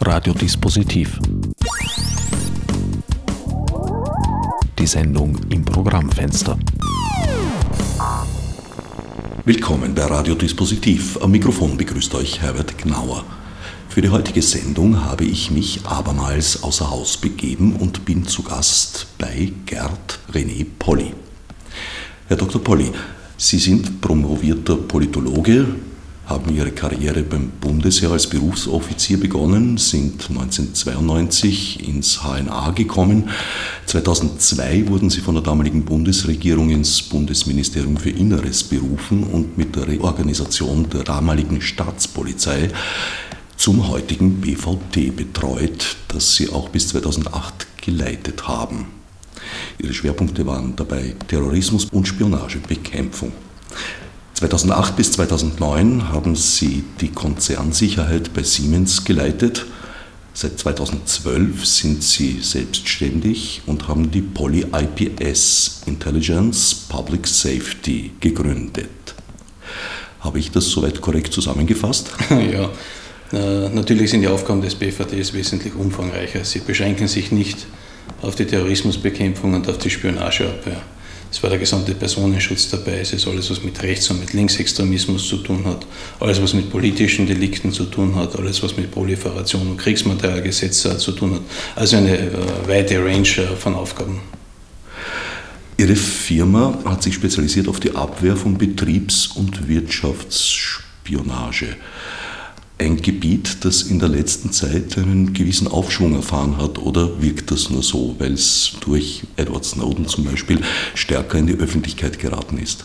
[0.00, 1.18] Radiodispositiv.
[4.78, 6.58] Die Sendung im Programmfenster.
[9.44, 11.18] Willkommen bei Radiodispositiv.
[11.22, 13.24] Am Mikrofon begrüßt euch Herbert Gnauer.
[13.88, 19.06] Für die heutige Sendung habe ich mich abermals außer Haus begeben und bin zu Gast
[19.18, 21.14] bei Gerd René Polly.
[22.28, 22.62] Herr Dr.
[22.62, 22.92] Polly,
[23.36, 25.66] Sie sind promovierter Politologe,
[26.26, 33.30] haben ihre Karriere beim Bundesheer als Berufsoffizier begonnen, sind 1992 ins HNA gekommen.
[33.86, 39.86] 2002 wurden sie von der damaligen Bundesregierung ins Bundesministerium für Inneres berufen und mit der
[39.86, 42.70] Reorganisation der damaligen Staatspolizei
[43.56, 48.86] zum heutigen BVT betreut, das sie auch bis 2008 geleitet haben.
[49.78, 53.32] Ihre Schwerpunkte waren dabei Terrorismus und Spionagebekämpfung.
[54.36, 59.64] 2008 bis 2009 haben sie die Konzernsicherheit bei Siemens geleitet.
[60.34, 68.90] Seit 2012 sind sie selbstständig und haben die Poly IPS Intelligence Public Safety gegründet.
[70.20, 72.10] Habe ich das soweit korrekt zusammengefasst?
[72.30, 72.70] Ja,
[73.32, 76.44] äh, natürlich sind die Aufgaben des BVDs wesentlich umfangreicher.
[76.44, 77.66] Sie beschränken sich nicht
[78.20, 80.82] auf die Terrorismusbekämpfung und auf die Spionageabwehr.
[81.30, 85.28] Es war der gesamte Personenschutz dabei, es ist alles, was mit Rechts- und mit Linksextremismus
[85.28, 85.84] zu tun hat,
[86.20, 91.12] alles, was mit politischen Delikten zu tun hat, alles, was mit Proliferation und Kriegsmaterialgesetz zu
[91.12, 91.42] tun hat.
[91.74, 92.30] Also eine äh,
[92.66, 94.20] weite Range äh, von Aufgaben.
[95.78, 101.76] Ihre Firma hat sich spezialisiert auf die Abwehr von Betriebs- und Wirtschaftsspionage
[102.78, 107.70] ein Gebiet, das in der letzten Zeit einen gewissen Aufschwung erfahren hat oder wirkt das
[107.70, 110.60] nur so, weil es durch Edward Snowden zum Beispiel
[110.94, 112.84] stärker in die Öffentlichkeit geraten ist?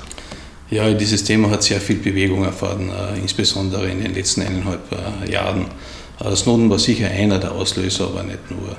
[0.70, 5.30] Ja, dieses Thema hat sehr viel Bewegung erfahren, äh, insbesondere in den letzten eineinhalb äh,
[5.30, 5.66] Jahren.
[6.24, 8.78] Äh, Snowden war sicher einer der Auslöser, aber nicht nur.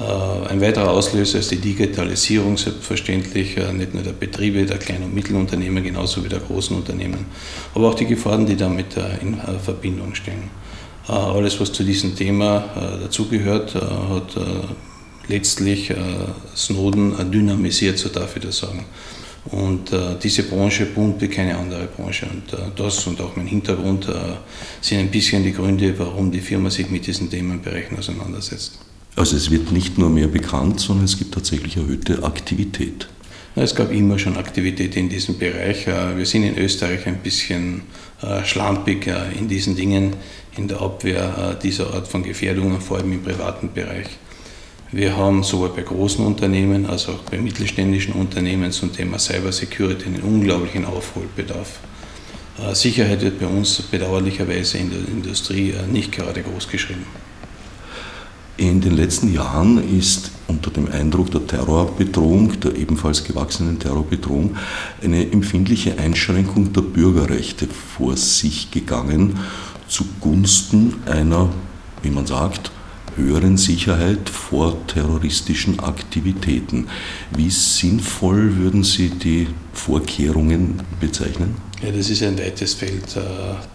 [0.00, 5.02] Äh, ein weiterer Auslöser ist die Digitalisierung, selbstverständlich äh, nicht nur der Betriebe, der Klein-
[5.02, 7.26] und Mittelunternehmen, genauso wie der großen Unternehmen,
[7.74, 10.50] aber auch die Gefahren, die damit äh, in Verbindung stehen.
[11.06, 12.68] Alles, was zu diesem Thema
[13.02, 14.36] dazugehört, hat
[15.26, 15.92] letztlich
[16.54, 18.84] Snowden dynamisiert, so darf ich das sagen.
[19.46, 22.26] Und äh, diese Branche boomt wie keine andere Branche.
[22.26, 24.12] Und äh, das und auch mein Hintergrund äh,
[24.80, 28.78] sind ein bisschen die Gründe, warum die Firma sich mit diesen Themenbereichen auseinandersetzt.
[29.20, 33.06] Also es wird nicht nur mehr bekannt, sondern es gibt tatsächlich erhöhte Aktivität.
[33.54, 35.86] Es gab immer schon Aktivität in diesem Bereich.
[35.86, 37.82] Äh, wir sind in Österreich ein bisschen
[38.22, 40.14] äh, schlampig äh, in diesen Dingen,
[40.56, 44.06] in der Abwehr dieser Art von Gefährdungen, vor allem im privaten Bereich.
[44.90, 50.22] Wir haben sowohl bei großen Unternehmen als auch bei mittelständischen Unternehmen zum Thema Cybersecurity einen
[50.22, 51.80] unglaublichen Aufholbedarf.
[52.72, 57.04] Sicherheit wird bei uns bedauerlicherweise in der Industrie nicht gerade groß geschrieben.
[58.60, 64.54] In den letzten Jahren ist unter dem Eindruck der Terrorbedrohung, der ebenfalls gewachsenen Terrorbedrohung,
[65.02, 69.38] eine empfindliche Einschränkung der Bürgerrechte vor sich gegangen
[69.88, 71.48] zugunsten einer,
[72.02, 72.70] wie man sagt,
[73.16, 76.88] höheren Sicherheit vor terroristischen Aktivitäten.
[77.34, 81.56] Wie sinnvoll würden Sie die Vorkehrungen bezeichnen?
[81.82, 83.16] Ja, das ist ein weites Feld.
[83.16, 83.20] Äh,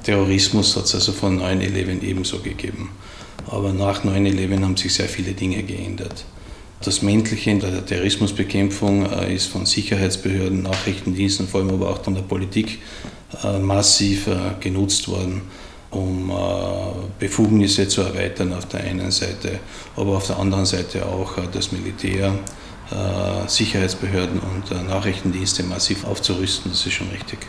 [0.03, 2.89] Terrorismus hat es also von 9-11 ebenso gegeben.
[3.47, 6.25] Aber nach 9-11 haben sich sehr viele Dinge geändert.
[6.85, 12.13] Das Männliche in der Terrorismusbekämpfung äh, ist von Sicherheitsbehörden, Nachrichtendiensten, vor allem aber auch von
[12.13, 12.79] der Politik
[13.43, 15.41] äh, massiv äh, genutzt worden,
[15.89, 16.31] um
[17.19, 19.59] Befugnisse zu erweitern auf der einen Seite,
[19.95, 22.37] aber auf der anderen Seite auch das Militär,
[23.47, 26.69] Sicherheitsbehörden und Nachrichtendienste massiv aufzurüsten.
[26.71, 27.39] Das ist schon richtig.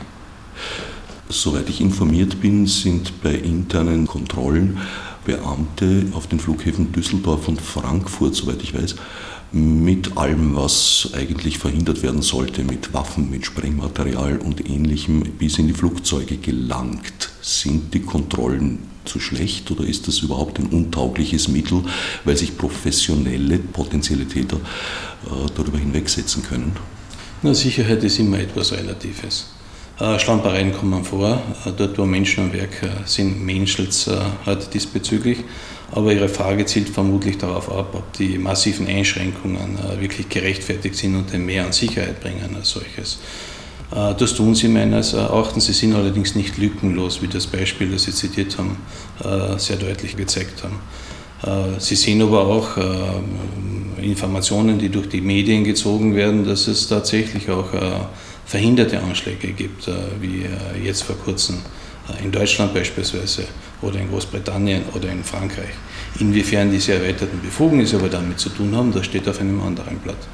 [1.28, 4.78] Soweit ich informiert bin, sind bei internen Kontrollen
[5.26, 8.94] Beamte auf den Flughäfen Düsseldorf und Frankfurt, soweit ich weiß,
[9.52, 15.68] mit allem, was eigentlich verhindert werden sollte, mit Waffen, mit Sprengmaterial und ähnlichem, bis in
[15.68, 17.30] die Flugzeuge gelangt.
[17.42, 21.82] Sind die Kontrollen zu schlecht oder ist das überhaupt ein untaugliches Mittel,
[22.24, 26.72] weil sich professionelle potenzielle Täter äh, darüber hinwegsetzen können?
[27.42, 29.55] Na, Sicherheit ist immer etwas Relatives.
[29.98, 31.40] Äh, Schlampereien kommen vor.
[31.64, 34.10] Äh, dort, wo Menschen am Werk äh, sind, menschelt es
[34.44, 35.38] halt diesbezüglich.
[35.92, 41.32] Aber Ihre Frage zielt vermutlich darauf ab, ob die massiven Einschränkungen wirklich gerechtfertigt sind und
[41.46, 43.20] mehr an Sicherheit bringen als solches.
[43.92, 45.66] Das tun sie meines Erachtens.
[45.66, 48.78] Sie sind allerdings nicht lückenlos, wie das Beispiel, das Sie zitiert haben,
[49.58, 51.78] sehr deutlich gezeigt haben.
[51.78, 52.70] Sie sehen aber auch
[54.02, 57.68] Informationen, die durch die Medien gezogen werden, dass es tatsächlich auch
[58.46, 61.58] verhinderte Anschläge gibt, äh, wie äh, jetzt vor kurzem
[62.22, 63.46] in Deutschland beispielsweise
[63.82, 65.70] oder in Großbritannien oder in Frankreich.
[66.20, 70.28] Inwiefern diese erweiterten Befugnisse aber damit zu tun haben, das steht auf einem anderen Blatt.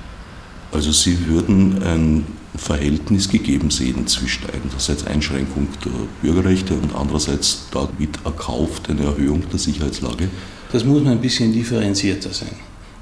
[0.70, 2.26] Also Sie würden ein
[2.56, 9.58] Verhältnis gegeben sehen zwischen einerseits Einschränkung der Bürgerrechte und andererseits damit erkauft eine Erhöhung der
[9.58, 10.29] Sicherheitslage?
[10.70, 12.56] Das muss man ein bisschen differenzierter sein.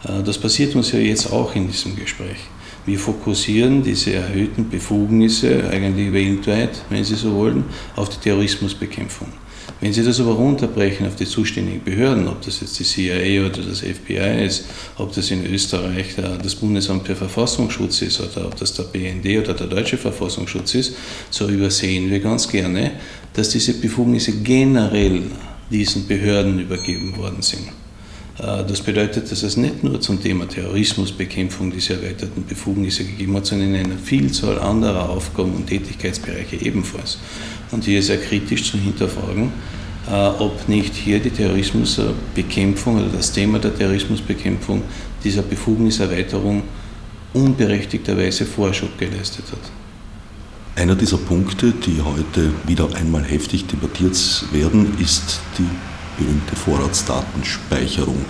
[0.04, 2.38] Äh, das passiert uns ja jetzt auch in diesem Gespräch.
[2.86, 7.64] Wir fokussieren diese erhöhten Befugnisse eigentlich weltweit, wenn Sie so wollen,
[7.96, 9.28] auf die Terrorismusbekämpfung.
[9.80, 13.62] Wenn Sie das aber runterbrechen auf die zuständigen Behörden, ob das jetzt die CIA oder
[13.62, 14.64] das FBI ist,
[14.98, 19.54] ob das in Österreich das Bundesamt für Verfassungsschutz ist oder ob das der BND oder
[19.54, 20.96] der Deutsche Verfassungsschutz ist,
[21.30, 22.92] so übersehen wir ganz gerne,
[23.32, 25.22] dass diese Befugnisse generell
[25.70, 27.68] diesen Behörden übergeben worden sind.
[28.40, 33.46] Äh, das bedeutet, dass es nicht nur zum Thema Terrorismusbekämpfung diese erweiterten Befugnisse gegeben hat,
[33.46, 37.18] sondern in einer Vielzahl anderer Aufgaben und Tätigkeitsbereiche ebenfalls.
[37.70, 39.52] Und hier ist sehr kritisch zu hinterfragen,
[40.10, 44.82] äh, ob nicht hier die Terrorismusbekämpfung oder das Thema der Terrorismusbekämpfung
[45.22, 46.62] dieser Befugniserweiterung
[47.32, 50.80] unberechtigterweise Vorschub geleistet hat.
[50.80, 54.16] Einer dieser Punkte, die heute wieder einmal heftig debattiert
[54.52, 55.68] werden, ist die
[56.20, 58.24] berühmte Vorratsdatenspeicherung.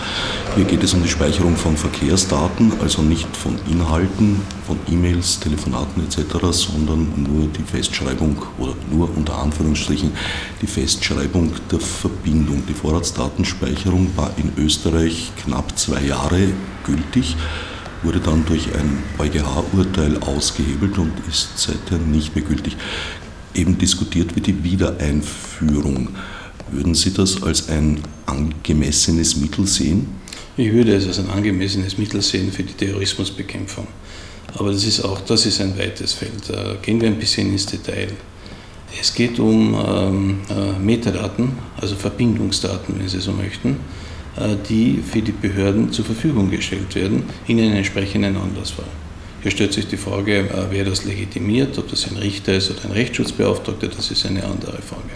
[0.54, 6.04] Hier geht es um die Speicherung von Verkehrsdaten, also nicht von Inhalten, von E-Mails, Telefonaten
[6.04, 10.12] etc., sondern nur die Festschreibung oder nur unter Anführungsstrichen
[10.62, 12.62] die Festschreibung der Verbindung.
[12.68, 16.48] Die Vorratsdatenspeicherung war in Österreich knapp zwei Jahre
[16.84, 17.36] gültig
[18.02, 22.76] wurde dann durch ein EuGH-Urteil ausgehebelt und ist seither nicht mehr gültig.
[23.54, 26.08] Eben diskutiert wird die Wiedereinführung.
[26.72, 30.06] Würden Sie das als ein angemessenes Mittel sehen?
[30.56, 33.86] Ich würde es als ein angemessenes Mittel sehen für die Terrorismusbekämpfung.
[34.54, 36.48] Aber das ist auch das ist ein weites Feld.
[36.48, 38.08] Da gehen wir ein bisschen ins Detail.
[39.00, 43.76] Es geht um ähm, äh, Metadaten, also Verbindungsdaten, wenn Sie so möchten,
[44.36, 48.88] äh, die für die Behörden zur Verfügung gestellt werden in einem entsprechenden Anlassfall.
[49.42, 52.84] Hier stellt sich die Frage, äh, wer das legitimiert, ob das ein Richter ist oder
[52.86, 55.14] ein Rechtsschutzbeauftragter, das ist eine andere Frage.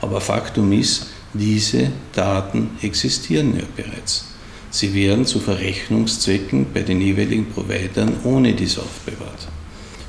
[0.00, 4.26] Aber Faktum ist, diese Daten existieren ja bereits.
[4.70, 9.48] Sie werden zu Verrechnungszwecken bei den jeweiligen Providern ohne dies aufbewahrt.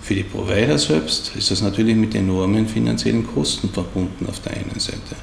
[0.02, 4.80] Für die Provider selbst ist das natürlich mit enormen finanziellen Kosten verbunden auf der einen
[4.80, 5.16] Seite.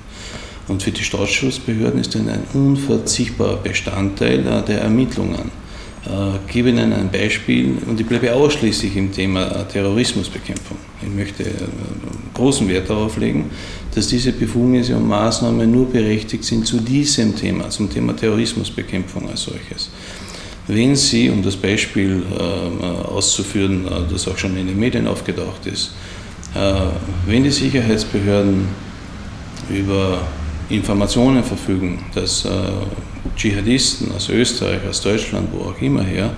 [0.68, 5.50] Und für die Staatsschutzbehörden ist das ein unverzichtbarer Bestandteil der Ermittlungen.
[6.46, 10.78] Ich gebe Ihnen ein Beispiel und ich bleibe ausschließlich im Thema Terrorismusbekämpfung.
[11.02, 11.52] Ich möchte äh,
[12.32, 13.50] großen Wert darauf legen,
[13.94, 19.42] dass diese Befugnisse und Maßnahmen nur berechtigt sind zu diesem Thema, zum Thema Terrorismusbekämpfung als
[19.42, 19.90] solches.
[20.66, 25.66] Wenn Sie, um das Beispiel äh, auszuführen, äh, das auch schon in den Medien aufgetaucht
[25.66, 25.92] ist,
[26.54, 26.72] äh,
[27.26, 28.66] wenn die Sicherheitsbehörden
[29.70, 30.22] über
[30.70, 32.48] Informationen verfügen, dass äh,
[33.36, 36.34] Dschihadisten aus Österreich, aus Deutschland, wo auch immer her,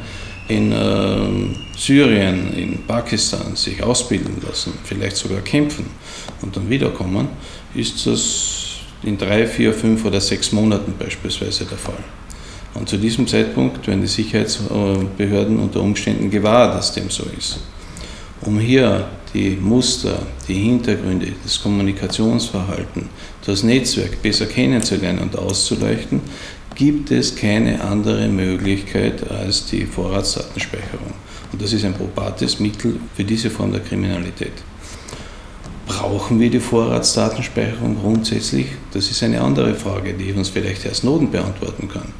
[0.48, 5.86] in äh, Syrien, in Pakistan sich ausbilden lassen, vielleicht sogar kämpfen
[6.42, 7.28] und dann wiederkommen,
[7.74, 12.02] ist das in drei, vier, fünf oder sechs Monaten beispielsweise der Fall.
[12.74, 17.60] Und zu diesem Zeitpunkt werden die Sicherheitsbehörden unter Umständen gewahr, dass dem so ist.
[18.42, 23.08] Um hier die Muster, die Hintergründe, das Kommunikationsverhalten,
[23.44, 26.20] das Netzwerk besser kennenzulernen und auszuleuchten,
[26.80, 31.12] gibt es keine andere Möglichkeit als die Vorratsdatenspeicherung.
[31.52, 34.54] Und das ist ein probates Mittel für diese Form der Kriminalität.
[35.86, 38.68] Brauchen wir die Vorratsdatenspeicherung grundsätzlich?
[38.94, 42.14] Das ist eine andere Frage, die uns vielleicht erst Noten beantworten kann.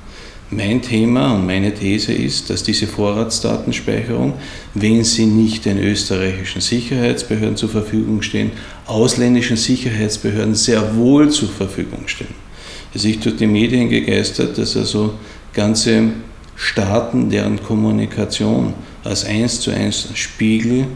[0.50, 4.34] Mein Thema und meine These ist, dass diese Vorratsdatenspeicherung,
[4.74, 8.52] wenn sie nicht den österreichischen Sicherheitsbehörden zur Verfügung stehen,
[8.84, 12.49] ausländischen Sicherheitsbehörden sehr wohl zur Verfügung stehen.
[12.94, 15.14] Es ist durch die Medien gegeistert, dass also
[15.52, 16.10] ganze
[16.56, 20.86] Staaten, deren Kommunikation als eins zu eins Spiegel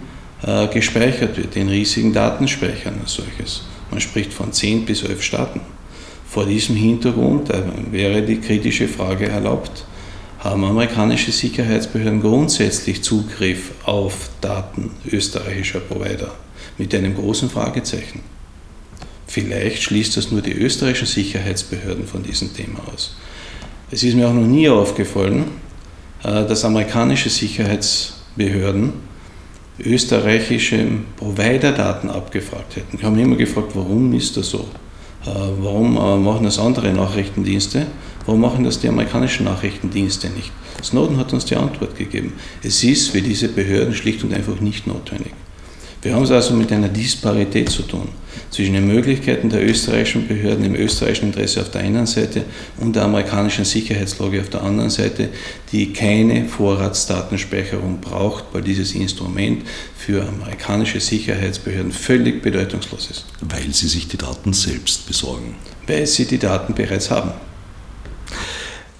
[0.42, 3.62] äh, gespeichert wird, in riesigen Datenspeichern als solches.
[3.90, 5.60] Man spricht von zehn bis elf Staaten.
[6.26, 9.86] Vor diesem Hintergrund äh, wäre die kritische Frage erlaubt,
[10.40, 16.34] haben amerikanische Sicherheitsbehörden grundsätzlich Zugriff auf Daten österreichischer Provider?
[16.76, 18.20] Mit einem großen Fragezeichen.
[19.34, 23.16] Vielleicht schließt das nur die österreichischen Sicherheitsbehörden von diesem Thema aus.
[23.90, 25.46] Es ist mir auch noch nie aufgefallen,
[26.22, 28.92] äh, dass amerikanische Sicherheitsbehörden
[29.80, 30.86] österreichische
[31.16, 32.96] Provider-Daten abgefragt hätten.
[32.96, 34.68] Ich habe immer gefragt, warum ist das so?
[35.26, 37.88] Äh, warum äh, machen das andere Nachrichtendienste?
[38.26, 40.52] Warum machen das die amerikanischen Nachrichtendienste nicht?
[40.80, 42.34] Snowden hat uns die Antwort gegeben.
[42.62, 45.32] Es ist für diese Behörden schlicht und einfach nicht notwendig.
[46.02, 48.08] Wir haben es also mit einer Disparität zu tun
[48.54, 52.44] zwischen den Möglichkeiten der österreichischen Behörden im österreichischen Interesse auf der einen Seite
[52.78, 55.30] und der amerikanischen Sicherheitslage auf der anderen Seite,
[55.72, 59.64] die keine Vorratsdatenspeicherung braucht, weil dieses Instrument
[59.96, 63.24] für amerikanische Sicherheitsbehörden völlig bedeutungslos ist.
[63.40, 65.56] Weil sie sich die Daten selbst besorgen.
[65.88, 67.32] Weil sie die Daten bereits haben.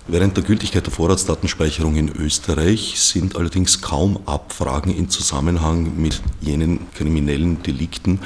[0.06, 6.92] Während der Gültigkeit der Vorratsdatenspeicherung in Österreich sind allerdings kaum Abfragen in Zusammenhang mit jenen
[6.92, 8.20] kriminellen Delikten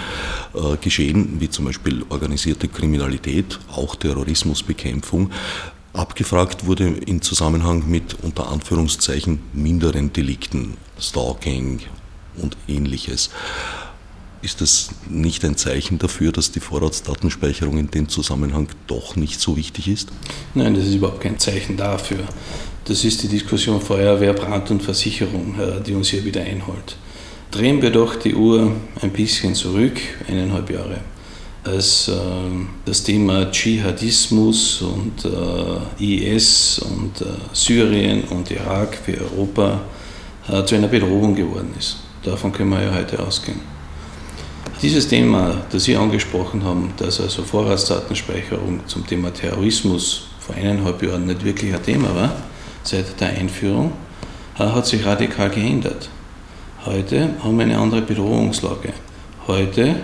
[0.54, 5.30] äh, geschehen, wie zum Beispiel organisierte Kriminalität, auch Terrorismusbekämpfung.
[5.92, 11.82] Abgefragt wurde in Zusammenhang mit unter Anführungszeichen minderen Delikten, Stalking
[12.42, 13.30] und ähnliches.
[14.40, 19.56] Ist das nicht ein Zeichen dafür, dass die Vorratsdatenspeicherung in dem Zusammenhang doch nicht so
[19.56, 20.10] wichtig ist?
[20.54, 22.18] Nein, das ist überhaupt kein Zeichen dafür.
[22.84, 26.96] Das ist die Diskussion Feuerwehr, Brand und Versicherung, äh, die uns hier wieder einholt.
[27.50, 28.70] Drehen wir doch die Uhr
[29.02, 31.00] ein bisschen zurück, eineinhalb Jahre,
[31.64, 32.12] als äh,
[32.84, 39.80] das Thema Dschihadismus und äh, IS und Syrien und Irak für Europa
[40.64, 41.98] zu einer Bedrohung geworden ist.
[42.22, 43.77] Davon können wir ja heute ausgehen.
[44.80, 51.26] Dieses Thema, das Sie angesprochen haben, dass also Vorratsdatenspeicherung zum Thema Terrorismus vor eineinhalb Jahren
[51.26, 52.36] nicht wirklich ein Thema war,
[52.84, 53.90] seit der Einführung,
[54.56, 56.08] äh, hat sich radikal geändert.
[56.86, 58.92] Heute haben wir eine andere Bedrohungslage.
[59.48, 59.96] Heute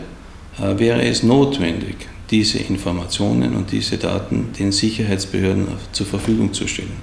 [0.61, 6.97] äh, wäre es notwendig, diese Informationen und diese Daten den Sicherheitsbehörden zur Verfügung zu stellen.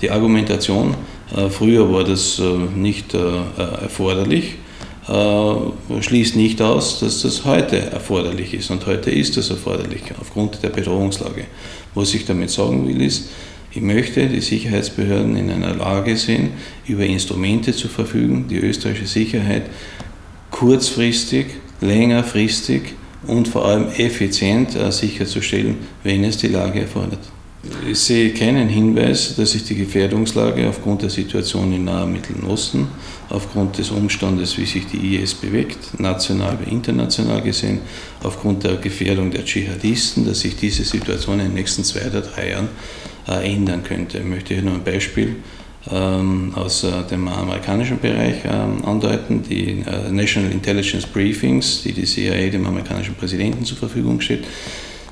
[0.00, 0.94] Die Argumentation,
[1.36, 2.40] äh, früher war das
[2.74, 4.54] nicht erforderlich,
[5.08, 8.70] äh, schließt nicht aus, dass das heute erforderlich ist.
[8.70, 11.44] Und heute ist das erforderlich aufgrund der Bedrohungslage.
[11.94, 13.30] Was ich damit sagen will, ist,
[13.70, 16.50] ich möchte die Sicherheitsbehörden in einer Lage sehen,
[16.86, 19.64] über Instrumente zu verfügen, die österreichische Sicherheit
[20.50, 21.46] kurzfristig,
[21.80, 22.94] längerfristig
[23.26, 27.20] und vor allem effizient äh, sicherzustellen, wenn es die Lage erfordert.
[27.90, 32.88] Ich sehe keinen Hinweis, dass sich die Gefährdungslage aufgrund der Situation im Nahen Mittleren Osten,
[33.30, 37.80] aufgrund des Umstandes, wie sich die IS bewegt, national wie international gesehen,
[38.22, 42.50] aufgrund der Gefährdung der Dschihadisten, dass sich diese Situation in den nächsten zwei oder drei
[42.50, 42.68] Jahren
[43.28, 44.18] äh, ändern könnte.
[44.18, 45.36] Ich möchte hier nur ein Beispiel
[45.90, 49.42] ähm, aus äh, dem amerikanischen Bereich ähm, andeuten.
[49.42, 54.44] Die äh, National Intelligence Briefings, die die CIA dem amerikanischen Präsidenten zur Verfügung steht,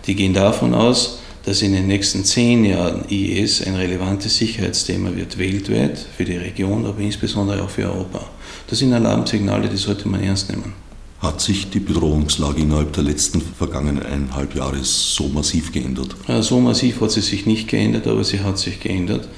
[0.07, 5.39] die gehen davon aus, dass in den nächsten zehn Jahren IS ein relevantes Sicherheitsthema wird,
[5.39, 8.21] weltweit, für die Region, aber insbesondere auch für Europa.
[8.67, 10.73] Das sind Alarmsignale, die sollte man ernst nehmen.
[11.21, 16.17] Hat sich die Bedrohungslage innerhalb der letzten vergangenen eineinhalb Jahre so massiv geändert?
[16.41, 19.29] So massiv hat sie sich nicht geändert, aber sie hat sich geändert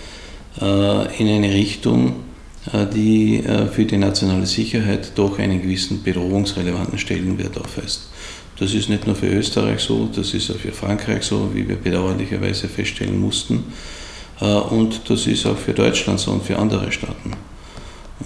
[0.62, 2.14] äh, in eine Richtung,
[2.72, 8.08] äh, die äh, für die nationale Sicherheit doch einen gewissen bedrohungsrelevanten Stellenwert aufweist.
[8.58, 11.76] Das ist nicht nur für Österreich so, das ist auch für Frankreich so, wie wir
[11.76, 13.64] bedauerlicherweise feststellen mussten.
[14.40, 17.32] Äh, und das ist auch für Deutschland so und für andere Staaten.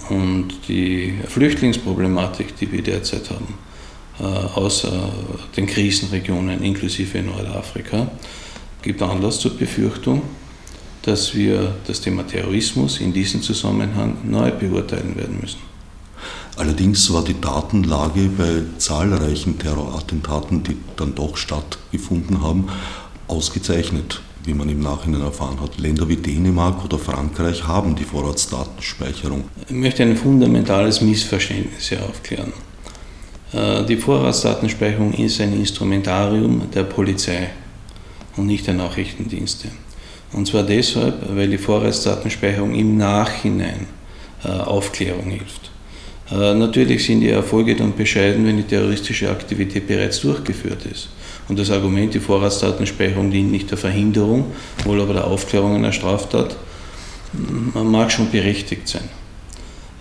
[0.09, 3.53] Und die Flüchtlingsproblematik, die wir derzeit haben,
[4.19, 4.87] äh, aus
[5.55, 8.11] den Krisenregionen inklusive Nordafrika,
[8.81, 10.23] gibt Anlass zur Befürchtung,
[11.03, 15.72] dass wir das Thema Terrorismus in diesem Zusammenhang neu beurteilen werden müssen.
[16.55, 22.67] Allerdings war die Datenlage bei zahlreichen Terrorattentaten, die dann doch stattgefunden haben,
[23.27, 25.79] ausgezeichnet, wie man im Nachhinein erfahren hat.
[25.79, 29.45] Länder wie Dänemark oder Frankreich haben die Vorratsdatenspeicherung.
[29.67, 32.53] Ich möchte ein fundamentales Missverständnis hier aufklären.
[33.51, 37.49] Äh, die Vorratsdatenspeicherung ist ein Instrumentarium der Polizei
[38.37, 39.69] und nicht der Nachrichtendienste.
[40.33, 43.87] Und zwar deshalb, weil die Vorratsdatenspeicherung im Nachhinein
[44.43, 45.72] äh, Aufklärung hilft.
[46.31, 51.09] Äh, natürlich sind die Erfolge dann bescheiden, wenn die terroristische Aktivität bereits durchgeführt ist.
[51.49, 54.45] Und das Argument, die Vorratsdatenspeicherung dient nicht der Verhinderung,
[54.85, 56.55] wohl aber der Aufklärung einer Straftat,
[57.73, 59.09] mag schon berechtigt sein.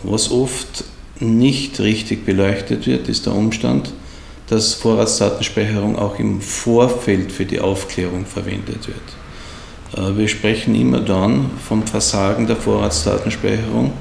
[0.02, 0.84] Was oft
[1.18, 3.92] nicht richtig beleuchtet wird, ist der Umstand,
[4.48, 10.06] dass Vorratsdatenspeicherung auch im Vorfeld für die Aufklärung verwendet wird.
[10.06, 13.92] Äh, wir sprechen immer dann vom Versagen der Vorratsdatenspeicherung,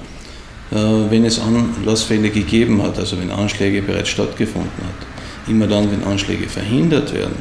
[0.71, 5.49] wenn es Anlassfälle gegeben hat, also wenn Anschläge bereits stattgefunden hat.
[5.49, 7.35] Immer dann, wenn Anschläge verhindert werden,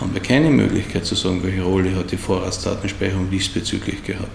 [0.00, 4.30] haben wir keine Möglichkeit zu sagen, welche Rolle hat die Vorratsdatenspeicherung diesbezüglich gehabt.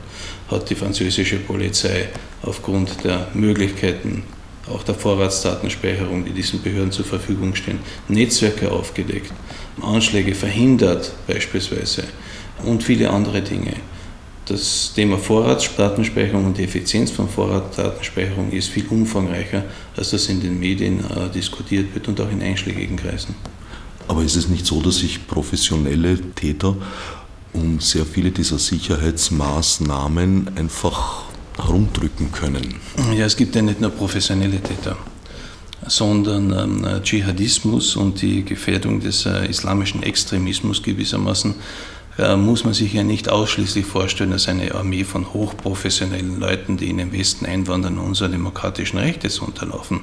[0.49, 2.09] Hat die französische Polizei
[2.41, 4.23] aufgrund der Möglichkeiten
[4.69, 9.31] auch der Vorratsdatenspeicherung, die diesen Behörden zur Verfügung stehen, Netzwerke aufgedeckt,
[9.81, 12.03] Anschläge verhindert beispielsweise
[12.63, 13.73] und viele andere Dinge.
[14.51, 19.63] Das Thema Vorratsdatenspeicherung und die Effizienz von Vorratsdatenspeicherung ist viel umfangreicher,
[19.95, 23.33] als das in den Medien äh, diskutiert wird und auch in einschlägigen Kreisen.
[24.09, 26.75] Aber ist es nicht so, dass sich professionelle Täter
[27.53, 31.23] um sehr viele dieser Sicherheitsmaßnahmen einfach
[31.55, 32.75] herumdrücken können?
[33.15, 34.97] Ja, es gibt ja nicht nur professionelle Täter
[35.87, 41.55] sondern ähm, Dschihadismus und die Gefährdung des äh, islamischen Extremismus gewissermaßen
[42.17, 46.97] muss man sich ja nicht ausschließlich vorstellen als eine Armee von hochprofessionellen Leuten, die in
[46.97, 50.01] den Westen einwandern und unsere demokratischen Rechte unterlaufen,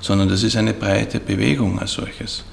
[0.00, 2.44] sondern das ist eine breite Bewegung als solches.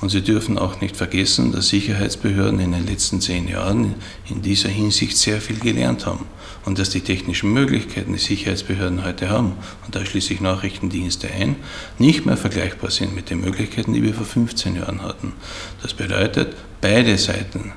[0.00, 3.94] Und Sie dürfen auch nicht vergessen, dass Sicherheitsbehörden in den letzten zehn Jahren
[4.28, 6.24] in dieser Hinsicht sehr viel gelernt haben
[6.64, 9.52] und dass die technischen Möglichkeiten, die Sicherheitsbehörden heute haben,
[9.84, 11.56] und da schließe ich Nachrichtendienste ein,
[11.98, 15.34] nicht mehr vergleichbar sind mit den Möglichkeiten, die wir vor 15 Jahren hatten.
[15.82, 17.72] Das bedeutet, beide Seiten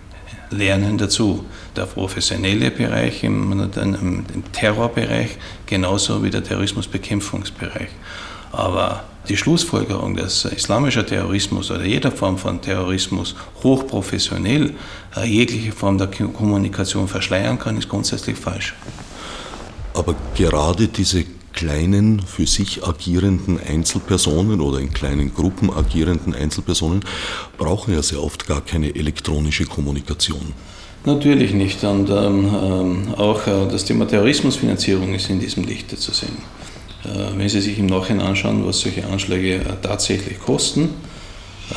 [0.57, 1.45] lernen dazu.
[1.75, 7.89] Der professionelle Bereich im, im Terrorbereich genauso wie der Terrorismusbekämpfungsbereich.
[8.51, 14.75] Aber die Schlussfolgerung, dass islamischer Terrorismus oder jeder Form von Terrorismus hochprofessionell
[15.15, 18.75] äh, jegliche Form der Kommunikation verschleiern kann, ist grundsätzlich falsch.
[19.93, 27.05] Aber gerade diese kleinen, für sich agierenden Einzelpersonen oder in kleinen Gruppen agierenden Einzelpersonen
[27.57, 30.53] brauchen ja sehr oft gar keine elektronische Kommunikation.
[31.05, 31.83] Natürlich nicht.
[31.83, 36.37] Und ähm, ähm auch äh, das Thema Terrorismusfinanzierung ist in diesem Lichte zu sehen.
[37.05, 40.89] Äh, wenn Sie sich im Nachhinein anschauen, was solche Anschläge äh, tatsächlich kosten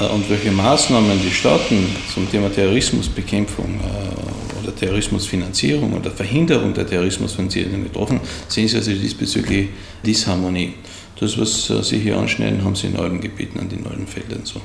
[0.01, 3.81] äh, und welche Maßnahmen die Staaten zum Thema Terrorismusbekämpfung
[4.67, 9.69] oder Terrorismusfinanzierung oder Verhinderung der Terrorismusfinanzierung getroffen, sehen Sie also diesbezüglich
[10.05, 10.75] Disharmonie.
[11.19, 14.61] Das, was Sie hier anschneiden, haben Sie in allen Gebieten, an den allen Feldern so.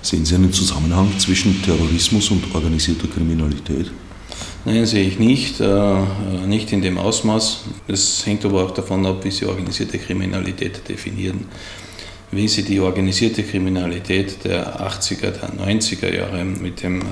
[0.00, 3.90] Sehen Sie einen Zusammenhang zwischen Terrorismus und organisierter Kriminalität?
[4.66, 6.04] Nein, sehe ich nicht, äh, äh,
[6.46, 7.64] nicht in dem Ausmaß.
[7.88, 11.46] Das hängt aber auch davon ab, wie Sie organisierte Kriminalität definieren.
[12.30, 17.04] Wie Sie die organisierte Kriminalität der 80er, der 90er Jahre mit dem äh,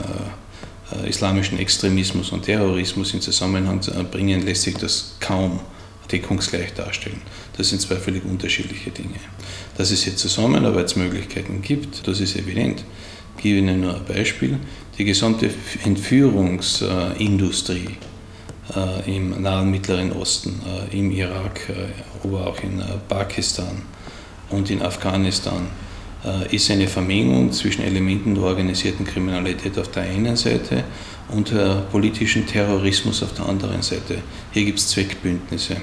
[1.06, 3.80] islamischen Extremismus und Terrorismus in Zusammenhang
[4.10, 5.60] bringen, lässt sich das kaum
[6.10, 7.22] deckungsgleich darstellen.
[7.56, 9.18] Das sind zwei völlig unterschiedliche Dinge.
[9.76, 12.84] Dass es hier Zusammenarbeitsmöglichkeiten gibt, das ist evident.
[13.36, 14.60] Ich gebe Ihnen nur ein Beispiel
[14.98, 15.50] die gesamte
[15.84, 17.96] Entführungsindustrie
[18.76, 21.88] äh, im Nahen Mittleren Osten, äh, im Irak, äh,
[22.22, 23.82] aber auch in Pakistan
[24.50, 25.66] und in Afghanistan,
[26.50, 30.84] ist eine Vermengung zwischen Elementen der organisierten Kriminalität auf der einen Seite
[31.30, 31.52] und
[31.90, 34.18] politischen Terrorismus auf der anderen Seite.
[34.52, 35.78] Hier gibt es Zweckbündnisse.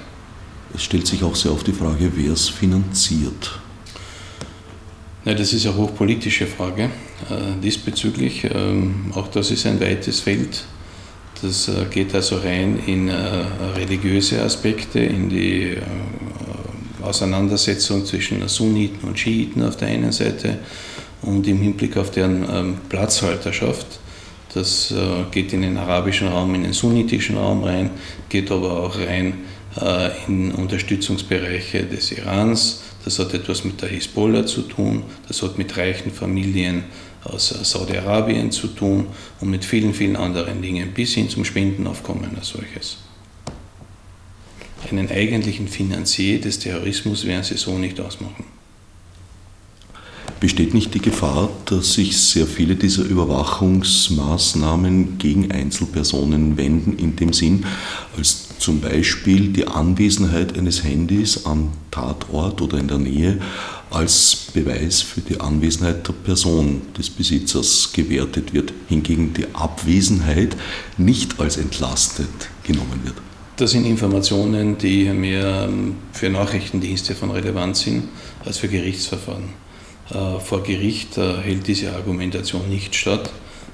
[0.73, 3.59] Es stellt sich auch sehr oft die Frage, wer es finanziert.
[5.25, 8.45] Ja, das ist eine hochpolitische Frage äh, diesbezüglich.
[8.45, 10.63] Ähm, auch das ist ein weites Feld.
[11.41, 13.13] Das äh, geht also rein in äh,
[13.75, 15.81] religiöse Aspekte, in die äh,
[17.01, 20.59] Auseinandersetzung zwischen Sunniten und Schiiten auf der einen Seite
[21.21, 23.99] und im Hinblick auf deren ähm, Platzhalterschaft.
[24.53, 24.95] Das äh,
[25.31, 27.91] geht in den arabischen Raum, in den sunnitischen Raum rein,
[28.29, 29.39] geht aber auch rein
[29.79, 35.57] äh, in Unterstützungsbereiche des Irans das hat etwas mit der Hisbollah zu tun, das hat
[35.57, 36.83] mit reichen Familien
[37.23, 39.07] aus Saudi-Arabien zu tun
[39.39, 42.97] und mit vielen, vielen anderen Dingen, bis hin zum Spendenaufkommen als solches.
[44.89, 48.45] Einen eigentlichen Finanzier des Terrorismus werden sie so nicht ausmachen.
[50.39, 57.33] Besteht nicht die Gefahr, dass sich sehr viele dieser Überwachungsmaßnahmen gegen Einzelpersonen wenden, in dem
[57.33, 57.65] Sinn,
[58.15, 63.41] als zum Beispiel die Anwesenheit eines Handys am Tatort oder in der Nähe
[63.89, 70.55] als Beweis für die Anwesenheit der Person des Besitzers gewertet wird, hingegen die Abwesenheit
[70.97, 72.29] nicht als entlastet
[72.63, 73.17] genommen wird?
[73.59, 78.07] Das sind Informationen, die mehr ähm, für Nachrichtendienste von Relevanz sind
[78.45, 79.49] als für Gerichtsverfahren.
[80.11, 83.29] Äh, vor Gericht äh, hält diese Argumentation nicht statt,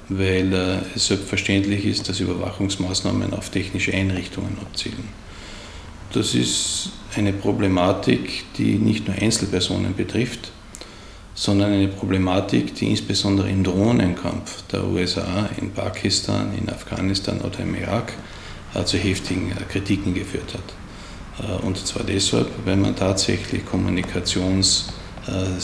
[0.08, 5.04] weil äh, es selbstverständlich ist, dass Überwachungsmaßnahmen auf technische Einrichtungen abzielen.
[6.12, 10.50] Das ist eine Problematik, die nicht nur Einzelpersonen betrifft,
[11.36, 17.76] sondern eine Problematik, die insbesondere im Drohnenkampf der USA in Pakistan, in Afghanistan oder im
[17.76, 18.14] Irak
[18.84, 21.62] zu heftigen Kritiken geführt hat.
[21.62, 24.86] Und zwar deshalb, weil man tatsächlich Kommunikations-
[25.26, 25.60] äh,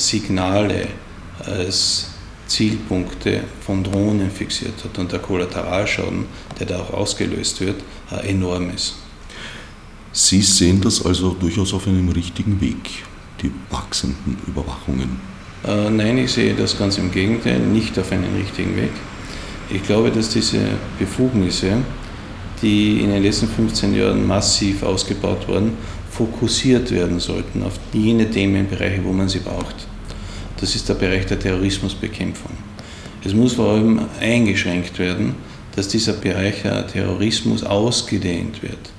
[1.45, 2.09] als
[2.47, 6.27] Zielpunkte von Drohnen fixiert hat und der Kollateralschaden,
[6.59, 8.97] der da auch ausgelöst wird, äh, enorm ist.
[10.13, 13.05] Sie sehen das also durchaus auf einem richtigen Weg,
[13.41, 15.21] die wachsenden Überwachungen.
[15.67, 18.93] Äh, nein, ich sehe das ganz im Gegenteil, nicht auf einem richtigen Weg.
[19.71, 20.59] Ich glaube, dass diese
[20.99, 21.79] Befugnisse,
[22.63, 25.73] die in den letzten 15 Jahren massiv ausgebaut wurden,
[26.11, 29.87] fokussiert werden sollten auf jene Themenbereiche, wo man sie braucht.
[30.61, 32.53] Das ist der Bereich der Terrorismusbekämpfung.
[33.25, 35.35] Es muss vor allem eingeschränkt werden,
[35.75, 38.91] dass dieser Bereich der Terrorismus ausgedehnt wird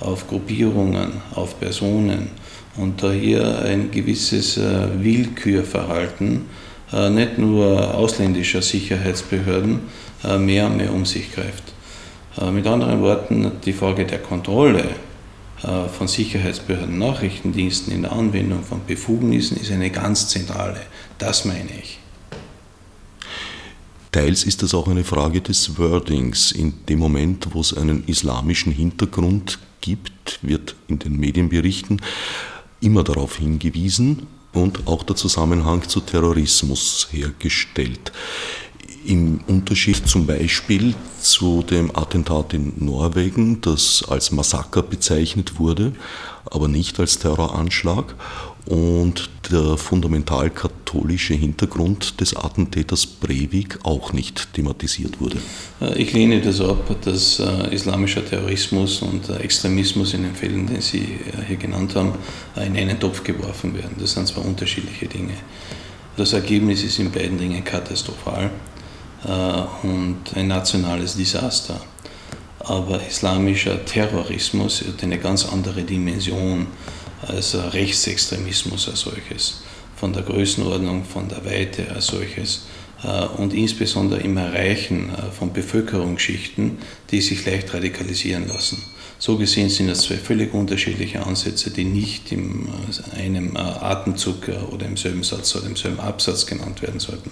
[0.00, 2.28] auf Gruppierungen, auf Personen
[2.76, 6.42] und da hier ein gewisses äh, Willkürverhalten
[6.92, 9.80] äh, nicht nur ausländischer Sicherheitsbehörden
[10.24, 11.71] äh, mehr und mehr um sich greift.
[12.52, 14.84] Mit anderen Worten, die Frage der Kontrolle
[15.96, 20.80] von Sicherheitsbehörden, Nachrichtendiensten in der Anwendung von Befugnissen ist eine ganz zentrale.
[21.18, 21.98] Das meine ich.
[24.10, 26.52] Teils ist das auch eine Frage des Wordings.
[26.52, 32.00] In dem Moment, wo es einen islamischen Hintergrund gibt, wird in den Medienberichten
[32.80, 38.12] immer darauf hingewiesen und auch der Zusammenhang zu Terrorismus hergestellt.
[39.04, 45.92] Im Unterschied zum Beispiel zu dem Attentat in Norwegen, das als Massaker bezeichnet wurde,
[46.44, 48.14] aber nicht als Terroranschlag
[48.66, 55.38] und der fundamental-katholische Hintergrund des Attentäters Breivik auch nicht thematisiert wurde.
[55.80, 60.66] Äh, ich lehne das ab, dass äh, islamischer Terrorismus und äh, Extremismus in den Fällen,
[60.66, 62.12] die Sie hier genannt haben,
[62.56, 63.96] in einen Topf geworfen werden.
[63.98, 65.34] Das sind zwar unterschiedliche Dinge.
[66.16, 68.50] Das Ergebnis ist in beiden Dingen katastrophal
[69.24, 71.80] und ein nationales Desaster.
[72.60, 76.66] Aber islamischer Terrorismus hat eine ganz andere Dimension
[77.26, 79.62] als Rechtsextremismus als solches,
[79.96, 82.66] von der Größenordnung, von der Weite als solches
[83.04, 86.78] äh, und insbesondere im Erreichen äh, von Bevölkerungsschichten,
[87.10, 88.82] die sich leicht radikalisieren lassen.
[89.18, 92.68] So gesehen sind das zwei völlig unterschiedliche Ansätze, die nicht in
[93.16, 97.30] äh, einem Atemzug oder im selben Satz oder im selben Absatz genannt werden sollten.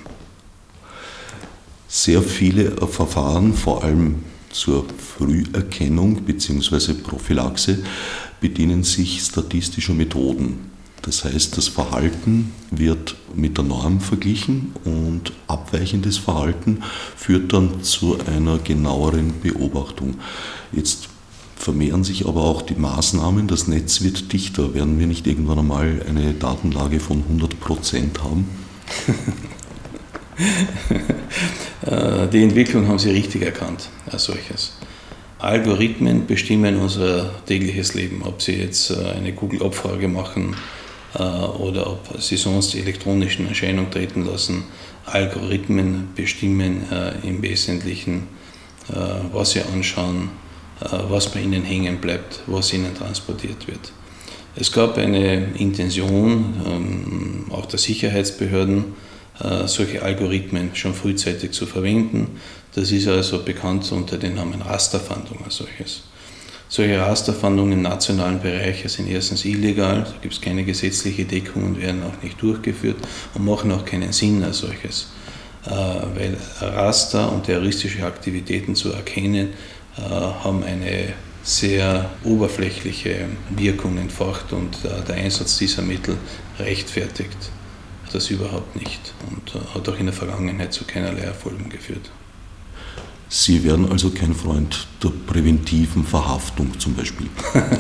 [1.93, 4.23] Sehr viele Verfahren, vor allem
[4.53, 6.95] zur Früherkennung bzw.
[6.95, 7.81] Prophylaxe,
[8.41, 10.71] bedienen sich statistischer Methoden.
[11.03, 16.85] Das heißt, das Verhalten wird mit der Norm verglichen und abweichendes Verhalten
[17.17, 20.15] führt dann zu einer genaueren Beobachtung.
[20.71, 21.09] Jetzt
[21.57, 24.75] vermehren sich aber auch die Maßnahmen, das Netz wird dichter.
[24.75, 28.47] Werden wir nicht irgendwann einmal eine Datenlage von 100 Prozent haben?
[31.87, 34.75] Äh, die Entwicklung haben Sie richtig erkannt als solches.
[35.39, 40.55] Algorithmen bestimmen unser tägliches Leben, ob Sie jetzt äh, eine Google-Abfrage machen
[41.15, 44.65] äh, oder ob Sie sonst die elektronischen Erscheinungen treten lassen.
[45.07, 46.83] Algorithmen bestimmen
[47.25, 48.29] im Wesentlichen,
[49.33, 50.29] was Sie anschauen,
[51.09, 53.93] was bei Ihnen hängen bleibt, was Ihnen transportiert wird.
[54.57, 58.95] Es gab eine Intention, ähm, auch der Sicherheitsbehörden,
[59.65, 62.39] solche Algorithmen schon frühzeitig zu verwenden.
[62.75, 66.03] Das ist also bekannt unter dem Namen Rasterfahndung als solches.
[66.73, 71.83] Solche Rasterfahndungen im nationalen Bereich sind erstens illegal, da gibt es keine gesetzliche Deckung und
[71.83, 72.99] werden auch nicht durchgeführt
[73.35, 75.09] und machen auch keinen Sinn als solches.
[75.67, 79.49] Äh, weil Raster und terroristische Aktivitäten zu erkennen,
[79.99, 86.17] äh, haben eine sehr oberflächliche Wirkung entfacht und äh, der Einsatz dieser Mittel
[86.61, 87.51] rechtfertigt
[88.13, 92.11] das überhaupt nicht und hat auch in der Vergangenheit zu keinerlei Erfolgen geführt.
[93.29, 97.29] Sie werden also kein Freund der präventiven Verhaftung zum Beispiel.